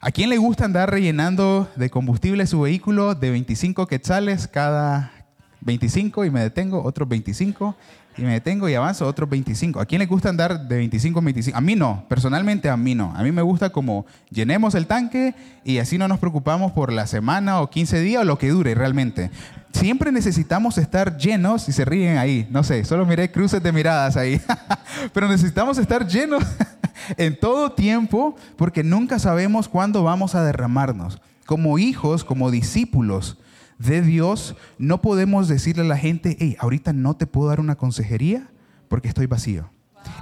¿a 0.00 0.10
quién 0.10 0.30
le 0.30 0.38
gusta 0.38 0.64
andar 0.64 0.90
rellenando 0.90 1.68
de 1.76 1.90
combustible 1.90 2.46
su 2.46 2.60
vehículo 2.60 3.14
de 3.14 3.30
25 3.30 3.86
quetzales 3.86 4.48
cada 4.48 5.21
25 5.64 6.24
y 6.24 6.30
me 6.30 6.40
detengo, 6.40 6.82
otros 6.82 7.08
25 7.08 7.76
y 8.16 8.22
me 8.22 8.32
detengo 8.32 8.68
y 8.68 8.74
avanzo 8.74 9.06
otros 9.06 9.28
25. 9.30 9.80
¿A 9.80 9.86
quién 9.86 10.00
le 10.00 10.06
gusta 10.06 10.28
andar 10.28 10.68
de 10.68 10.76
25 10.76 11.18
a 11.18 11.22
25? 11.22 11.56
A 11.56 11.60
mí 11.60 11.74
no, 11.76 12.04
personalmente 12.08 12.68
a 12.68 12.76
mí 12.76 12.94
no. 12.94 13.12
A 13.16 13.22
mí 13.22 13.32
me 13.32 13.42
gusta 13.42 13.70
como 13.70 14.04
llenemos 14.30 14.74
el 14.74 14.86
tanque 14.86 15.34
y 15.64 15.78
así 15.78 15.98
no 15.98 16.08
nos 16.08 16.18
preocupamos 16.18 16.72
por 16.72 16.92
la 16.92 17.06
semana 17.06 17.60
o 17.60 17.70
15 17.70 18.00
días 18.00 18.22
o 18.22 18.24
lo 18.24 18.38
que 18.38 18.50
dure 18.50 18.74
realmente. 18.74 19.30
Siempre 19.72 20.12
necesitamos 20.12 20.76
estar 20.76 21.16
llenos 21.16 21.68
y 21.68 21.72
se 21.72 21.84
ríen 21.84 22.18
ahí. 22.18 22.46
No 22.50 22.62
sé, 22.62 22.84
solo 22.84 23.06
miré 23.06 23.30
cruces 23.30 23.62
de 23.62 23.72
miradas 23.72 24.16
ahí. 24.16 24.40
Pero 25.14 25.28
necesitamos 25.28 25.78
estar 25.78 26.06
llenos 26.06 26.44
en 27.16 27.38
todo 27.38 27.72
tiempo 27.72 28.36
porque 28.56 28.84
nunca 28.84 29.18
sabemos 29.18 29.68
cuándo 29.68 30.02
vamos 30.02 30.34
a 30.34 30.44
derramarnos. 30.44 31.18
Como 31.46 31.78
hijos, 31.78 32.24
como 32.24 32.50
discípulos, 32.50 33.38
de 33.84 34.02
Dios, 34.02 34.56
no 34.78 35.02
podemos 35.02 35.48
decirle 35.48 35.82
a 35.82 35.86
la 35.86 35.96
gente, 35.96 36.36
hey, 36.38 36.56
ahorita 36.58 36.92
no 36.92 37.14
te 37.14 37.26
puedo 37.26 37.48
dar 37.48 37.60
una 37.60 37.76
consejería 37.76 38.48
porque 38.88 39.08
estoy 39.08 39.26
vacío. 39.26 39.70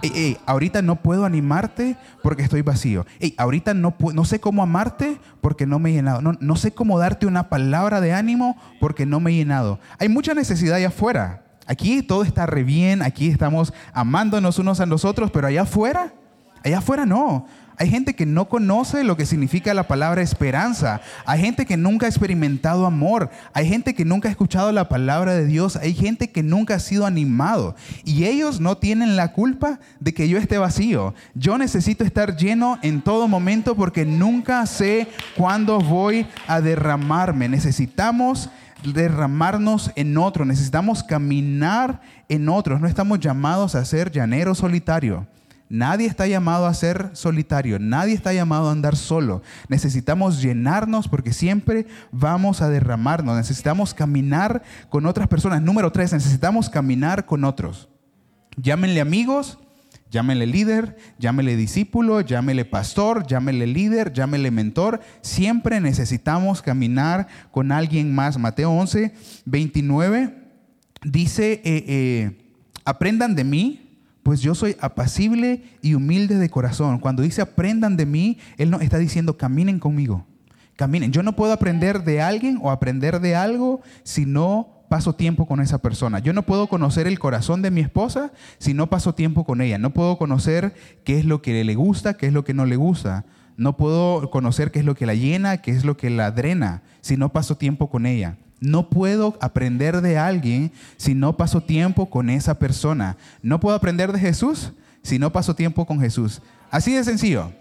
Hey, 0.02 0.38
ahorita 0.46 0.82
no 0.82 0.96
puedo 0.96 1.24
animarte 1.24 1.96
porque 2.22 2.42
estoy 2.42 2.62
vacío. 2.62 3.06
Hey, 3.18 3.34
ahorita 3.38 3.74
no, 3.74 3.94
no 4.12 4.24
sé 4.24 4.40
cómo 4.40 4.62
amarte 4.62 5.18
porque 5.40 5.66
no 5.66 5.78
me 5.78 5.90
he 5.90 5.94
llenado. 5.94 6.22
No, 6.22 6.34
no 6.40 6.56
sé 6.56 6.72
cómo 6.72 6.98
darte 6.98 7.26
una 7.26 7.48
palabra 7.48 8.00
de 8.00 8.12
ánimo 8.12 8.56
porque 8.78 9.06
no 9.06 9.20
me 9.20 9.30
he 9.30 9.36
llenado. 9.36 9.78
Hay 9.98 10.08
mucha 10.08 10.34
necesidad 10.34 10.76
allá 10.76 10.88
afuera. 10.88 11.44
Aquí 11.66 12.02
todo 12.02 12.24
está 12.24 12.46
re 12.46 12.64
bien, 12.64 13.00
aquí 13.02 13.28
estamos 13.28 13.72
amándonos 13.92 14.58
unos 14.58 14.80
a 14.80 14.86
nosotros, 14.86 15.30
pero 15.30 15.46
allá 15.46 15.62
afuera, 15.62 16.14
allá 16.62 16.78
afuera 16.78 17.06
no. 17.06 17.46
Hay 17.80 17.88
gente 17.88 18.12
que 18.12 18.26
no 18.26 18.46
conoce 18.50 19.04
lo 19.04 19.16
que 19.16 19.24
significa 19.24 19.72
la 19.72 19.88
palabra 19.88 20.20
esperanza. 20.20 21.00
Hay 21.24 21.40
gente 21.40 21.64
que 21.64 21.78
nunca 21.78 22.04
ha 22.04 22.10
experimentado 22.10 22.84
amor. 22.84 23.30
Hay 23.54 23.66
gente 23.66 23.94
que 23.94 24.04
nunca 24.04 24.28
ha 24.28 24.30
escuchado 24.30 24.70
la 24.70 24.90
palabra 24.90 25.32
de 25.32 25.46
Dios. 25.46 25.76
Hay 25.76 25.94
gente 25.94 26.28
que 26.30 26.42
nunca 26.42 26.74
ha 26.74 26.78
sido 26.78 27.06
animado. 27.06 27.74
Y 28.04 28.26
ellos 28.26 28.60
no 28.60 28.76
tienen 28.76 29.16
la 29.16 29.32
culpa 29.32 29.80
de 29.98 30.12
que 30.12 30.28
yo 30.28 30.36
esté 30.36 30.58
vacío. 30.58 31.14
Yo 31.34 31.56
necesito 31.56 32.04
estar 32.04 32.36
lleno 32.36 32.78
en 32.82 33.00
todo 33.00 33.28
momento 33.28 33.74
porque 33.74 34.04
nunca 34.04 34.66
sé 34.66 35.08
cuándo 35.34 35.78
voy 35.80 36.26
a 36.48 36.60
derramarme. 36.60 37.48
Necesitamos 37.48 38.50
derramarnos 38.84 39.90
en 39.96 40.18
otro. 40.18 40.44
Necesitamos 40.44 41.02
caminar 41.02 42.02
en 42.28 42.46
otros. 42.50 42.78
No 42.78 42.86
estamos 42.86 43.20
llamados 43.20 43.74
a 43.74 43.86
ser 43.86 44.10
llanero 44.10 44.54
solitario. 44.54 45.26
Nadie 45.70 46.08
está 46.08 46.26
llamado 46.26 46.66
a 46.66 46.74
ser 46.74 47.10
solitario, 47.12 47.78
nadie 47.78 48.12
está 48.12 48.32
llamado 48.32 48.68
a 48.68 48.72
andar 48.72 48.96
solo. 48.96 49.40
Necesitamos 49.68 50.42
llenarnos 50.42 51.06
porque 51.06 51.32
siempre 51.32 51.86
vamos 52.10 52.60
a 52.60 52.68
derramarnos. 52.68 53.36
Necesitamos 53.36 53.94
caminar 53.94 54.64
con 54.88 55.06
otras 55.06 55.28
personas. 55.28 55.62
Número 55.62 55.92
tres, 55.92 56.12
necesitamos 56.12 56.68
caminar 56.68 57.24
con 57.24 57.44
otros. 57.44 57.88
Llámenle 58.56 59.00
amigos, 59.00 59.60
llámenle 60.10 60.48
líder, 60.48 60.96
llámenle 61.20 61.54
discípulo, 61.54 62.20
llámenle 62.20 62.64
pastor, 62.64 63.24
llámenle 63.24 63.68
líder, 63.68 64.12
llámenle 64.12 64.50
mentor. 64.50 64.98
Siempre 65.20 65.80
necesitamos 65.80 66.62
caminar 66.62 67.28
con 67.52 67.70
alguien 67.70 68.12
más. 68.12 68.38
Mateo 68.38 68.72
11, 68.72 69.14
29 69.44 70.34
dice, 71.04 71.52
eh, 71.52 71.84
eh, 71.86 72.52
aprendan 72.84 73.36
de 73.36 73.44
mí 73.44 73.89
pues 74.30 74.42
yo 74.42 74.54
soy 74.54 74.76
apacible 74.80 75.64
y 75.82 75.94
humilde 75.94 76.36
de 76.36 76.48
corazón. 76.48 77.00
Cuando 77.00 77.24
dice 77.24 77.42
aprendan 77.42 77.96
de 77.96 78.06
mí, 78.06 78.38
Él 78.58 78.70
no 78.70 78.78
está 78.78 78.96
diciendo 78.96 79.36
caminen 79.36 79.80
conmigo. 79.80 80.24
Caminen. 80.76 81.10
Yo 81.10 81.24
no 81.24 81.34
puedo 81.34 81.52
aprender 81.52 82.04
de 82.04 82.22
alguien 82.22 82.60
o 82.62 82.70
aprender 82.70 83.18
de 83.18 83.34
algo 83.34 83.80
si 84.04 84.26
no 84.26 84.84
paso 84.88 85.16
tiempo 85.16 85.46
con 85.46 85.58
esa 85.58 85.78
persona. 85.78 86.20
Yo 86.20 86.32
no 86.32 86.42
puedo 86.42 86.68
conocer 86.68 87.08
el 87.08 87.18
corazón 87.18 87.60
de 87.60 87.72
mi 87.72 87.80
esposa 87.80 88.30
si 88.58 88.72
no 88.72 88.88
paso 88.88 89.16
tiempo 89.16 89.42
con 89.42 89.60
ella. 89.60 89.78
No 89.78 89.90
puedo 89.90 90.16
conocer 90.16 90.74
qué 91.02 91.18
es 91.18 91.24
lo 91.24 91.42
que 91.42 91.64
le 91.64 91.74
gusta, 91.74 92.14
qué 92.14 92.28
es 92.28 92.32
lo 92.32 92.44
que 92.44 92.54
no 92.54 92.66
le 92.66 92.76
gusta. 92.76 93.24
No 93.60 93.76
puedo 93.76 94.30
conocer 94.30 94.70
qué 94.70 94.78
es 94.78 94.86
lo 94.86 94.94
que 94.94 95.04
la 95.04 95.12
llena, 95.12 95.58
qué 95.58 95.72
es 95.72 95.84
lo 95.84 95.94
que 95.94 96.08
la 96.08 96.30
drena 96.30 96.80
si 97.02 97.18
no 97.18 97.28
paso 97.28 97.58
tiempo 97.58 97.90
con 97.90 98.06
ella. 98.06 98.38
No 98.58 98.88
puedo 98.88 99.36
aprender 99.42 100.00
de 100.00 100.16
alguien 100.16 100.72
si 100.96 101.14
no 101.14 101.36
paso 101.36 101.62
tiempo 101.62 102.08
con 102.08 102.30
esa 102.30 102.58
persona. 102.58 103.18
No 103.42 103.60
puedo 103.60 103.76
aprender 103.76 104.12
de 104.12 104.18
Jesús 104.18 104.72
si 105.02 105.18
no 105.18 105.30
paso 105.30 105.54
tiempo 105.54 105.84
con 105.84 106.00
Jesús. 106.00 106.40
Así 106.70 106.94
de 106.94 107.04
sencillo. 107.04 107.52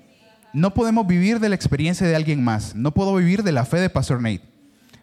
No 0.53 0.73
podemos 0.73 1.05
vivir 1.05 1.41
de 1.41 1.49
la 1.49 1.55
experiencia 1.55 2.07
de 2.07 2.15
alguien 2.15 2.41
más. 2.45 2.75
No 2.75 2.93
puedo 2.93 3.13
vivir 3.17 3.43
de 3.43 3.51
la 3.51 3.65
fe 3.65 3.81
de 3.81 3.89
Pastor 3.89 4.21
Nate. 4.21 4.43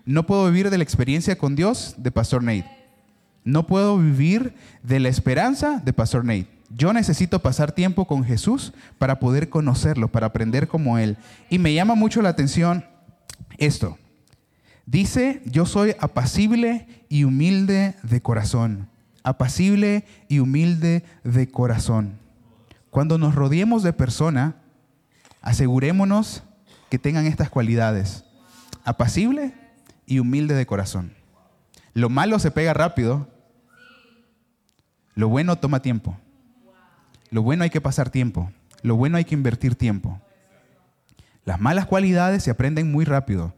No 0.06 0.26
puedo 0.26 0.46
vivir 0.46 0.70
de 0.70 0.78
la 0.78 0.84
experiencia 0.84 1.36
con 1.36 1.56
Dios 1.56 1.96
de 1.98 2.10
Pastor 2.10 2.42
Nate. 2.42 2.70
No 3.44 3.66
puedo 3.66 3.98
vivir 3.98 4.54
de 4.82 4.98
la 5.00 5.10
esperanza 5.10 5.78
de 5.84 5.92
Pastor 5.92 6.24
Nate. 6.24 6.55
Yo 6.70 6.92
necesito 6.92 7.40
pasar 7.40 7.72
tiempo 7.72 8.06
con 8.06 8.24
Jesús 8.24 8.72
para 8.98 9.20
poder 9.20 9.48
conocerlo, 9.48 10.08
para 10.08 10.26
aprender 10.26 10.68
como 10.68 10.98
Él. 10.98 11.16
Y 11.48 11.58
me 11.58 11.72
llama 11.74 11.94
mucho 11.94 12.22
la 12.22 12.30
atención 12.30 12.84
esto. 13.58 13.98
Dice, 14.84 15.42
yo 15.46 15.66
soy 15.66 15.94
apacible 16.00 16.86
y 17.08 17.24
humilde 17.24 17.94
de 18.02 18.22
corazón. 18.22 18.88
Apacible 19.22 20.04
y 20.28 20.38
humilde 20.38 21.04
de 21.24 21.48
corazón. 21.50 22.18
Cuando 22.90 23.18
nos 23.18 23.34
rodeemos 23.34 23.82
de 23.82 23.92
persona, 23.92 24.56
asegurémonos 25.42 26.44
que 26.88 26.98
tengan 26.98 27.26
estas 27.26 27.50
cualidades. 27.50 28.24
Apacible 28.84 29.54
y 30.06 30.20
humilde 30.20 30.54
de 30.54 30.66
corazón. 30.66 31.14
Lo 31.92 32.08
malo 32.08 32.38
se 32.38 32.50
pega 32.50 32.72
rápido. 32.72 33.28
Lo 35.14 35.28
bueno 35.28 35.56
toma 35.56 35.82
tiempo. 35.82 36.16
Lo 37.30 37.42
bueno 37.42 37.64
hay 37.64 37.70
que 37.70 37.80
pasar 37.80 38.10
tiempo. 38.10 38.50
Lo 38.82 38.96
bueno 38.96 39.16
hay 39.16 39.24
que 39.24 39.34
invertir 39.34 39.74
tiempo. 39.74 40.20
Las 41.44 41.60
malas 41.60 41.86
cualidades 41.86 42.42
se 42.42 42.50
aprenden 42.50 42.90
muy 42.90 43.04
rápido. 43.04 43.54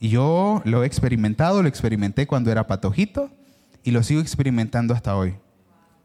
Y 0.00 0.10
yo 0.10 0.62
lo 0.64 0.84
he 0.84 0.86
experimentado, 0.86 1.62
lo 1.62 1.68
experimenté 1.68 2.26
cuando 2.26 2.52
era 2.52 2.66
patojito 2.66 3.30
y 3.82 3.90
lo 3.90 4.02
sigo 4.02 4.20
experimentando 4.20 4.94
hasta 4.94 5.16
hoy. 5.16 5.36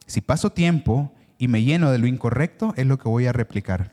Si 0.07 0.21
paso 0.21 0.51
tiempo 0.51 1.13
y 1.37 1.47
me 1.47 1.63
lleno 1.63 1.91
de 1.91 1.99
lo 1.99 2.07
incorrecto, 2.07 2.73
es 2.77 2.85
lo 2.85 2.97
que 2.97 3.09
voy 3.09 3.27
a 3.27 3.33
replicar. 3.33 3.91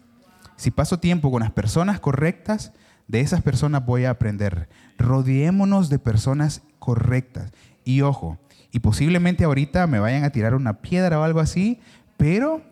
Si 0.57 0.70
paso 0.70 0.98
tiempo 0.98 1.31
con 1.31 1.40
las 1.40 1.53
personas 1.53 2.00
correctas, 2.00 2.72
de 3.09 3.20
esas 3.20 3.42
personas 3.42 3.85
voy 3.85 4.05
a 4.05 4.11
aprender. 4.11 4.68
Rodeémonos 4.96 5.88
de 5.88 5.98
personas 5.98 6.62
correctas. 6.79 7.50
Y 7.85 8.03
ojo, 8.03 8.38
y 8.70 8.79
posiblemente 8.79 9.44
ahorita 9.44 9.87
me 9.87 9.98
vayan 9.98 10.22
a 10.22 10.31
tirar 10.31 10.55
una 10.55 10.81
piedra 10.81 11.18
o 11.18 11.24
algo 11.24 11.40
así, 11.40 11.81
pero 12.16 12.62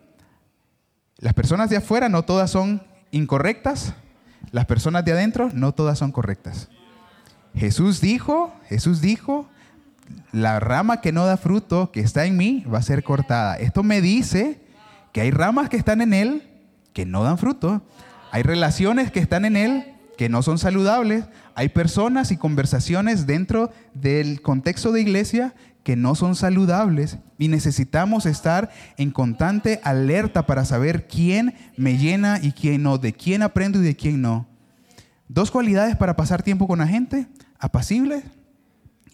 las 1.19 1.33
personas 1.33 1.69
de 1.69 1.77
afuera 1.77 2.09
no 2.09 2.23
todas 2.23 2.49
son 2.51 2.81
incorrectas, 3.11 3.93
las 4.51 4.65
personas 4.65 5.05
de 5.05 5.11
adentro 5.11 5.49
no 5.53 5.73
todas 5.73 5.99
son 5.99 6.11
correctas. 6.11 6.69
Jesús 7.55 7.99
dijo, 8.01 8.53
Jesús 8.67 9.01
dijo, 9.01 9.49
la 10.31 10.59
rama 10.59 11.01
que 11.01 11.11
no 11.11 11.25
da 11.25 11.37
fruto, 11.37 11.91
que 11.91 11.99
está 11.99 12.25
en 12.25 12.37
mí, 12.37 12.63
va 12.71 12.79
a 12.79 12.83
ser 12.83 13.03
cortada. 13.03 13.55
Esto 13.57 13.83
me 13.83 14.01
dice 14.01 14.61
que 15.11 15.21
hay 15.21 15.31
ramas 15.31 15.69
que 15.69 15.77
están 15.77 16.01
en 16.01 16.13
él 16.13 16.43
que 16.93 17.05
no 17.05 17.23
dan 17.23 17.37
fruto. 17.37 17.81
Hay 18.31 18.43
relaciones 18.43 19.11
que 19.11 19.19
están 19.19 19.45
en 19.45 19.57
él 19.57 19.95
que 20.17 20.29
no 20.29 20.41
son 20.41 20.57
saludables. 20.57 21.25
Hay 21.55 21.69
personas 21.69 22.31
y 22.31 22.37
conversaciones 22.37 23.25
dentro 23.25 23.71
del 23.93 24.41
contexto 24.41 24.91
de 24.91 25.01
iglesia 25.01 25.53
que 25.89 25.95
no 25.95 26.13
son 26.13 26.35
saludables 26.35 27.17
y 27.39 27.47
necesitamos 27.47 28.27
estar 28.27 28.69
en 28.97 29.09
constante 29.09 29.81
alerta 29.83 30.45
para 30.45 30.63
saber 30.63 31.07
quién 31.07 31.55
me 31.77 31.97
llena 31.97 32.37
y 32.39 32.51
quién 32.51 32.83
no, 32.83 32.99
de 32.99 33.11
quién 33.11 33.41
aprendo 33.41 33.79
y 33.79 33.83
de 33.83 33.95
quién 33.95 34.21
no. 34.21 34.45
Dos 35.29 35.49
cualidades 35.49 35.95
para 35.95 36.15
pasar 36.15 36.43
tiempo 36.43 36.67
con 36.67 36.77
la 36.77 36.85
gente, 36.85 37.25
apacible 37.57 38.21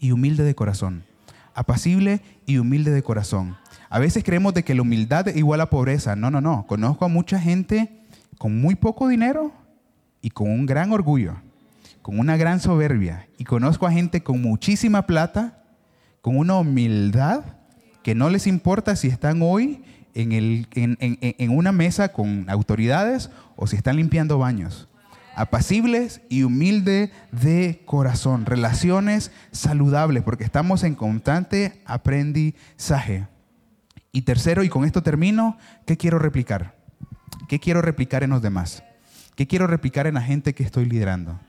y 0.02 0.12
humilde 0.12 0.44
de 0.44 0.54
corazón. 0.54 1.06
Apacible 1.54 2.20
y 2.46 2.58
humilde 2.58 2.92
de 2.92 3.04
corazón. 3.04 3.56
A 3.90 3.98
veces 3.98 4.26
creemos 4.26 4.54
de 4.54 4.64
que 4.64 4.76
la 4.76 4.82
humildad 4.82 5.30
es 5.30 5.38
igual 5.38 5.62
a 5.62 5.70
pobreza. 5.70 6.18
No, 6.18 6.30
no, 6.30 6.42
no. 6.42 6.68
Conozco 6.68 7.06
a 7.06 7.08
mucha 7.08 7.40
gente 7.40 8.02
con 8.38 8.60
muy 8.60 8.76
poco 8.76 9.08
dinero 9.08 9.54
y 10.22 10.30
con 10.30 10.52
un 10.52 10.66
gran 10.66 10.92
orgullo, 10.92 11.36
con 12.02 12.20
una 12.20 12.36
gran 12.36 12.60
soberbia. 12.60 13.30
Y 13.38 13.46
conozco 13.46 13.88
a 13.88 13.94
gente 13.94 14.24
con 14.24 14.42
muchísima 14.42 15.06
plata, 15.08 15.62
con 16.26 16.40
una 16.40 16.56
humildad 16.56 17.44
que 18.02 18.16
no 18.16 18.32
les 18.32 18.48
importa 18.48 18.96
si 18.96 19.10
están 19.10 19.44
hoy 19.44 19.84
en, 20.16 20.32
el, 20.32 20.68
en, 20.74 21.50
una 21.52 21.72
mesa 21.72 22.14
con 22.14 22.50
autoridades 22.50 23.30
o 23.56 23.68
si 23.68 23.76
están 23.76 23.98
limpiando 23.98 24.40
baños. 24.40 24.88
Apacibles 25.36 26.22
y 26.28 26.42
humildes 26.42 27.12
de 27.32 27.84
corazón. 27.86 28.48
Relaciones 28.48 29.32
saludables 29.52 30.24
porque 30.24 30.44
estamos 30.44 30.84
en 30.84 30.96
constante 30.96 31.80
aprendizaje. 31.86 33.28
Y 34.12 34.24
tercero, 34.24 34.64
y 34.64 34.70
con 34.70 34.84
esto 34.84 35.04
termino, 35.04 35.60
¿qué 35.86 35.96
quiero 35.96 36.18
replicar? 36.18 36.76
¿Qué 37.48 37.60
quiero 37.60 37.84
replicar 37.84 38.24
en 38.24 38.32
los 38.32 38.42
demás? 38.42 38.82
¿Qué 39.36 39.46
quiero 39.46 39.68
replicar 39.68 40.08
en 40.08 40.16
la 40.16 40.24
gente 40.24 40.56
que 40.56 40.64
estoy 40.64 40.86
liderando? 40.86 41.40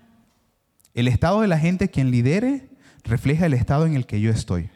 El 0.92 1.08
estado 1.08 1.40
de 1.40 1.48
la 1.48 1.58
gente 1.58 1.88
quien 1.88 2.10
lidere 2.10 2.75
refleja 3.04 3.46
el 3.46 3.54
estado 3.54 3.86
en 3.86 3.94
el 3.94 4.06
que 4.06 4.20
yo 4.20 4.30
estoy. 4.30 4.70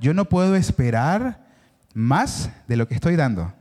Yo 0.00 0.14
no 0.14 0.26
puedo 0.26 0.56
esperar 0.56 1.46
más 1.94 2.50
de 2.68 2.76
lo 2.76 2.88
que 2.88 2.94
estoy 2.94 3.16
dando. 3.16 3.52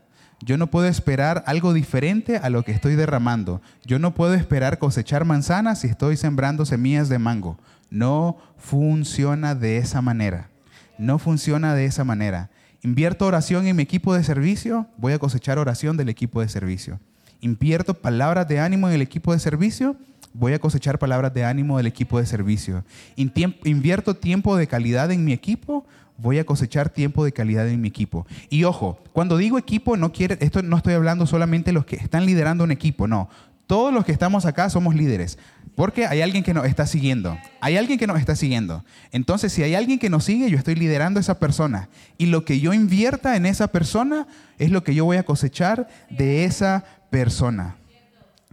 Yo 0.42 0.58
no 0.58 0.68
puedo 0.68 0.88
esperar 0.88 1.44
algo 1.48 1.74
diferente 1.74 2.38
a 2.38 2.50
lo 2.50 2.64
que 2.64 2.72
estoy 2.72 2.96
derramando. 2.96 3.62
Yo 3.86 4.00
no 4.00 4.14
puedo 4.14 4.34
esperar 4.34 4.80
cosechar 4.80 5.26
manzanas 5.26 5.80
si 5.80 5.88
estoy 5.88 6.18
sembrando 6.18 6.66
semillas 6.66 7.10
de 7.10 7.20
mango. 7.20 7.58
No 7.90 8.38
funciona 8.58 9.56
de 9.56 9.78
esa 9.78 10.02
manera. 10.02 10.50
No 10.98 11.20
funciona 11.20 11.74
de 11.74 11.86
esa 11.86 12.04
manera. 12.04 12.50
Invierto 12.82 13.26
oración 13.26 13.66
en 13.68 13.76
mi 13.76 13.84
equipo 13.84 14.14
de 14.14 14.24
servicio, 14.24 14.88
voy 14.98 15.14
a 15.14 15.20
cosechar 15.20 15.58
oración 15.58 15.98
del 15.98 16.10
equipo 16.10 16.42
de 16.42 16.50
servicio 16.50 17.00
invierto 17.46 17.94
palabras 17.94 18.48
de 18.48 18.60
ánimo 18.60 18.88
en 18.88 18.96
el 18.96 19.02
equipo 19.02 19.32
de 19.32 19.40
servicio, 19.40 19.96
voy 20.38 20.54
a 20.54 20.60
cosechar 20.60 21.00
palabras 21.00 21.34
de 21.34 21.45
ánimo 21.45 21.78
del 21.78 21.88
equipo 21.88 22.19
de 22.19 22.26
servicio. 22.26 22.84
Invierto 23.15 24.15
tiempo 24.15 24.58
de 24.58 24.67
calidad 24.67 25.12
en 25.12 25.24
mi 25.24 25.32
equipo, 25.32 25.86
voy 26.17 26.39
a 26.39 26.45
cosechar 26.45 26.89
tiempo 26.89 27.24
de 27.24 27.32
calidad 27.32 27.67
en 27.67 27.82
mi 27.82 27.88
equipo. 27.88 28.28
Y 28.50 28.65
ojo, 28.65 29.00
cuando 29.13 29.38
digo 29.38 29.58
equipo, 29.58 29.98
no 29.98 30.12
quiere, 30.12 30.38
esto 30.41 30.62
no 30.62 30.78
estoy 30.78 30.93
hablando 30.93 31.26
solamente 31.26 31.69
de 31.69 31.74
los 31.74 31.86
que 31.86 31.95
están 31.95 32.26
liderando 32.26 32.63
un 32.63 32.71
equipo, 32.71 33.08
no. 33.08 33.30
Todos 33.65 33.93
los 33.93 34.06
que 34.06 34.12
estamos 34.12 34.45
acá 34.45 34.69
somos 34.69 34.93
líderes, 34.93 35.39
porque 35.74 36.06
hay 36.06 36.21
alguien 36.21 36.43
que 36.43 36.54
nos 36.54 36.65
está 36.65 36.86
siguiendo. 36.86 37.38
Hay 37.62 37.78
alguien 37.78 37.98
que 37.98 38.06
nos 38.06 38.19
está 38.19 38.36
siguiendo. 38.36 38.84
Entonces, 39.12 39.52
si 39.54 39.63
hay 39.63 39.74
alguien 39.74 39.98
que 39.98 40.10
nos 40.10 40.26
sigue, 40.26 40.50
yo 40.52 40.58
estoy 40.58 40.76
liderando 40.76 41.19
a 41.19 41.21
esa 41.21 41.39
persona. 41.39 41.89
Y 42.17 42.28
lo 42.28 42.45
que 42.45 42.60
yo 42.60 42.74
invierta 42.74 43.36
en 43.36 43.45
esa 43.45 43.69
persona 43.69 44.28
es 44.60 44.69
lo 44.69 44.84
que 44.84 44.93
yo 44.93 45.06
voy 45.06 45.17
a 45.17 45.24
cosechar 45.24 45.88
de 46.12 46.45
esa 46.45 46.84
persona. 47.10 47.76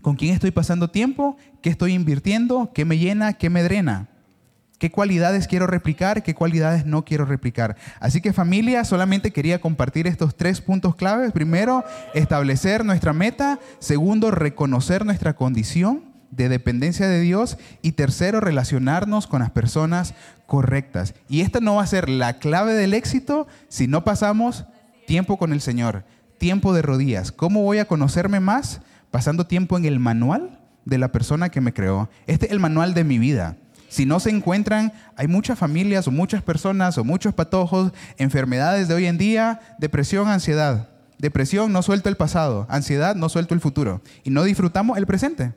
¿Con 0.02 0.16
quién 0.16 0.34
estoy 0.34 0.50
pasando 0.50 0.90
tiempo? 0.90 1.36
¿Qué 1.62 1.70
estoy 1.70 1.94
invirtiendo? 1.94 2.72
¿Qué 2.74 2.84
me 2.84 2.98
llena? 2.98 3.34
¿Qué 3.34 3.48
me 3.48 3.62
drena? 3.62 4.08
¿Qué 4.78 4.90
cualidades 4.90 5.46
quiero 5.46 5.68
replicar? 5.68 6.24
¿Qué 6.24 6.34
cualidades 6.34 6.84
no 6.84 7.04
quiero 7.04 7.24
replicar? 7.24 7.76
Así 8.00 8.20
que 8.20 8.32
familia, 8.32 8.84
solamente 8.84 9.30
quería 9.30 9.60
compartir 9.60 10.08
estos 10.08 10.36
tres 10.36 10.60
puntos 10.60 10.96
claves. 10.96 11.30
Primero, 11.30 11.84
establecer 12.14 12.84
nuestra 12.84 13.12
meta. 13.12 13.60
Segundo, 13.78 14.32
reconocer 14.32 15.06
nuestra 15.06 15.34
condición 15.34 16.02
de 16.32 16.48
dependencia 16.48 17.06
de 17.06 17.20
Dios. 17.20 17.56
Y 17.80 17.92
tercero, 17.92 18.40
relacionarnos 18.40 19.28
con 19.28 19.40
las 19.40 19.52
personas 19.52 20.14
correctas. 20.46 21.14
Y 21.28 21.42
esta 21.42 21.60
no 21.60 21.76
va 21.76 21.84
a 21.84 21.86
ser 21.86 22.08
la 22.08 22.40
clave 22.40 22.74
del 22.74 22.92
éxito 22.92 23.46
si 23.68 23.86
no 23.86 24.02
pasamos 24.02 24.64
tiempo 25.06 25.38
con 25.38 25.52
el 25.52 25.60
Señor 25.60 26.04
tiempo 26.38 26.74
de 26.74 26.82
rodillas. 26.82 27.30
¿Cómo 27.30 27.62
voy 27.62 27.78
a 27.78 27.84
conocerme 27.84 28.40
más? 28.40 28.80
Pasando 29.12 29.46
tiempo 29.46 29.76
en 29.76 29.84
el 29.84 30.00
manual 30.00 30.58
de 30.86 30.98
la 30.98 31.12
persona 31.12 31.50
que 31.50 31.60
me 31.60 31.72
creó. 31.72 32.08
Este 32.26 32.46
es 32.46 32.52
el 32.52 32.58
manual 32.58 32.94
de 32.94 33.04
mi 33.04 33.18
vida. 33.18 33.58
Si 33.90 34.06
no 34.06 34.20
se 34.20 34.30
encuentran, 34.30 34.94
hay 35.16 35.28
muchas 35.28 35.58
familias 35.58 36.08
o 36.08 36.10
muchas 36.10 36.42
personas 36.42 36.96
o 36.96 37.04
muchos 37.04 37.34
patojos, 37.34 37.92
enfermedades 38.16 38.88
de 38.88 38.94
hoy 38.94 39.04
en 39.04 39.18
día, 39.18 39.60
depresión, 39.78 40.28
ansiedad. 40.28 40.88
Depresión, 41.18 41.74
no 41.74 41.82
suelto 41.82 42.08
el 42.08 42.16
pasado. 42.16 42.66
Ansiedad, 42.70 43.14
no 43.14 43.28
suelto 43.28 43.52
el 43.52 43.60
futuro. 43.60 44.00
Y 44.24 44.30
no 44.30 44.44
disfrutamos 44.44 44.96
el 44.96 45.06
presente. 45.06 45.52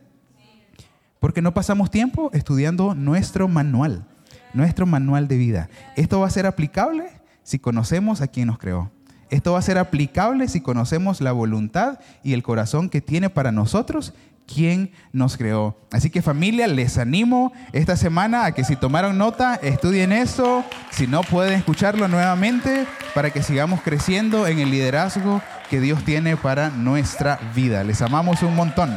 Porque 1.18 1.40
no 1.40 1.54
pasamos 1.54 1.90
tiempo 1.90 2.30
estudiando 2.34 2.94
nuestro 2.94 3.48
manual, 3.48 4.04
nuestro 4.52 4.84
manual 4.84 5.28
de 5.28 5.38
vida. 5.38 5.70
Esto 5.96 6.20
va 6.20 6.26
a 6.26 6.30
ser 6.30 6.44
aplicable 6.44 7.08
si 7.42 7.58
conocemos 7.58 8.20
a 8.20 8.28
quien 8.28 8.48
nos 8.48 8.58
creó. 8.58 8.92
Esto 9.30 9.52
va 9.52 9.58
a 9.58 9.62
ser 9.62 9.78
aplicable 9.78 10.48
si 10.48 10.60
conocemos 10.60 11.20
la 11.20 11.32
voluntad 11.32 11.98
y 12.22 12.32
el 12.32 12.42
corazón 12.42 12.88
que 12.88 13.00
tiene 13.00 13.30
para 13.30 13.52
nosotros 13.52 14.14
quien 14.46 14.92
nos 15.12 15.36
creó. 15.36 15.76
Así 15.90 16.10
que 16.10 16.22
familia, 16.22 16.66
les 16.68 16.98
animo 16.98 17.52
esta 17.72 17.96
semana 17.96 18.44
a 18.44 18.52
que 18.52 18.64
si 18.64 18.76
tomaron 18.76 19.18
nota, 19.18 19.56
estudien 19.56 20.12
eso. 20.12 20.64
Si 20.90 21.06
no, 21.06 21.22
pueden 21.22 21.54
escucharlo 21.54 22.08
nuevamente 22.08 22.86
para 23.14 23.30
que 23.30 23.42
sigamos 23.42 23.80
creciendo 23.82 24.46
en 24.46 24.60
el 24.60 24.70
liderazgo 24.70 25.42
que 25.68 25.80
Dios 25.80 26.04
tiene 26.04 26.36
para 26.36 26.70
nuestra 26.70 27.40
vida. 27.54 27.82
Les 27.82 28.02
amamos 28.02 28.42
un 28.42 28.54
montón. 28.54 28.96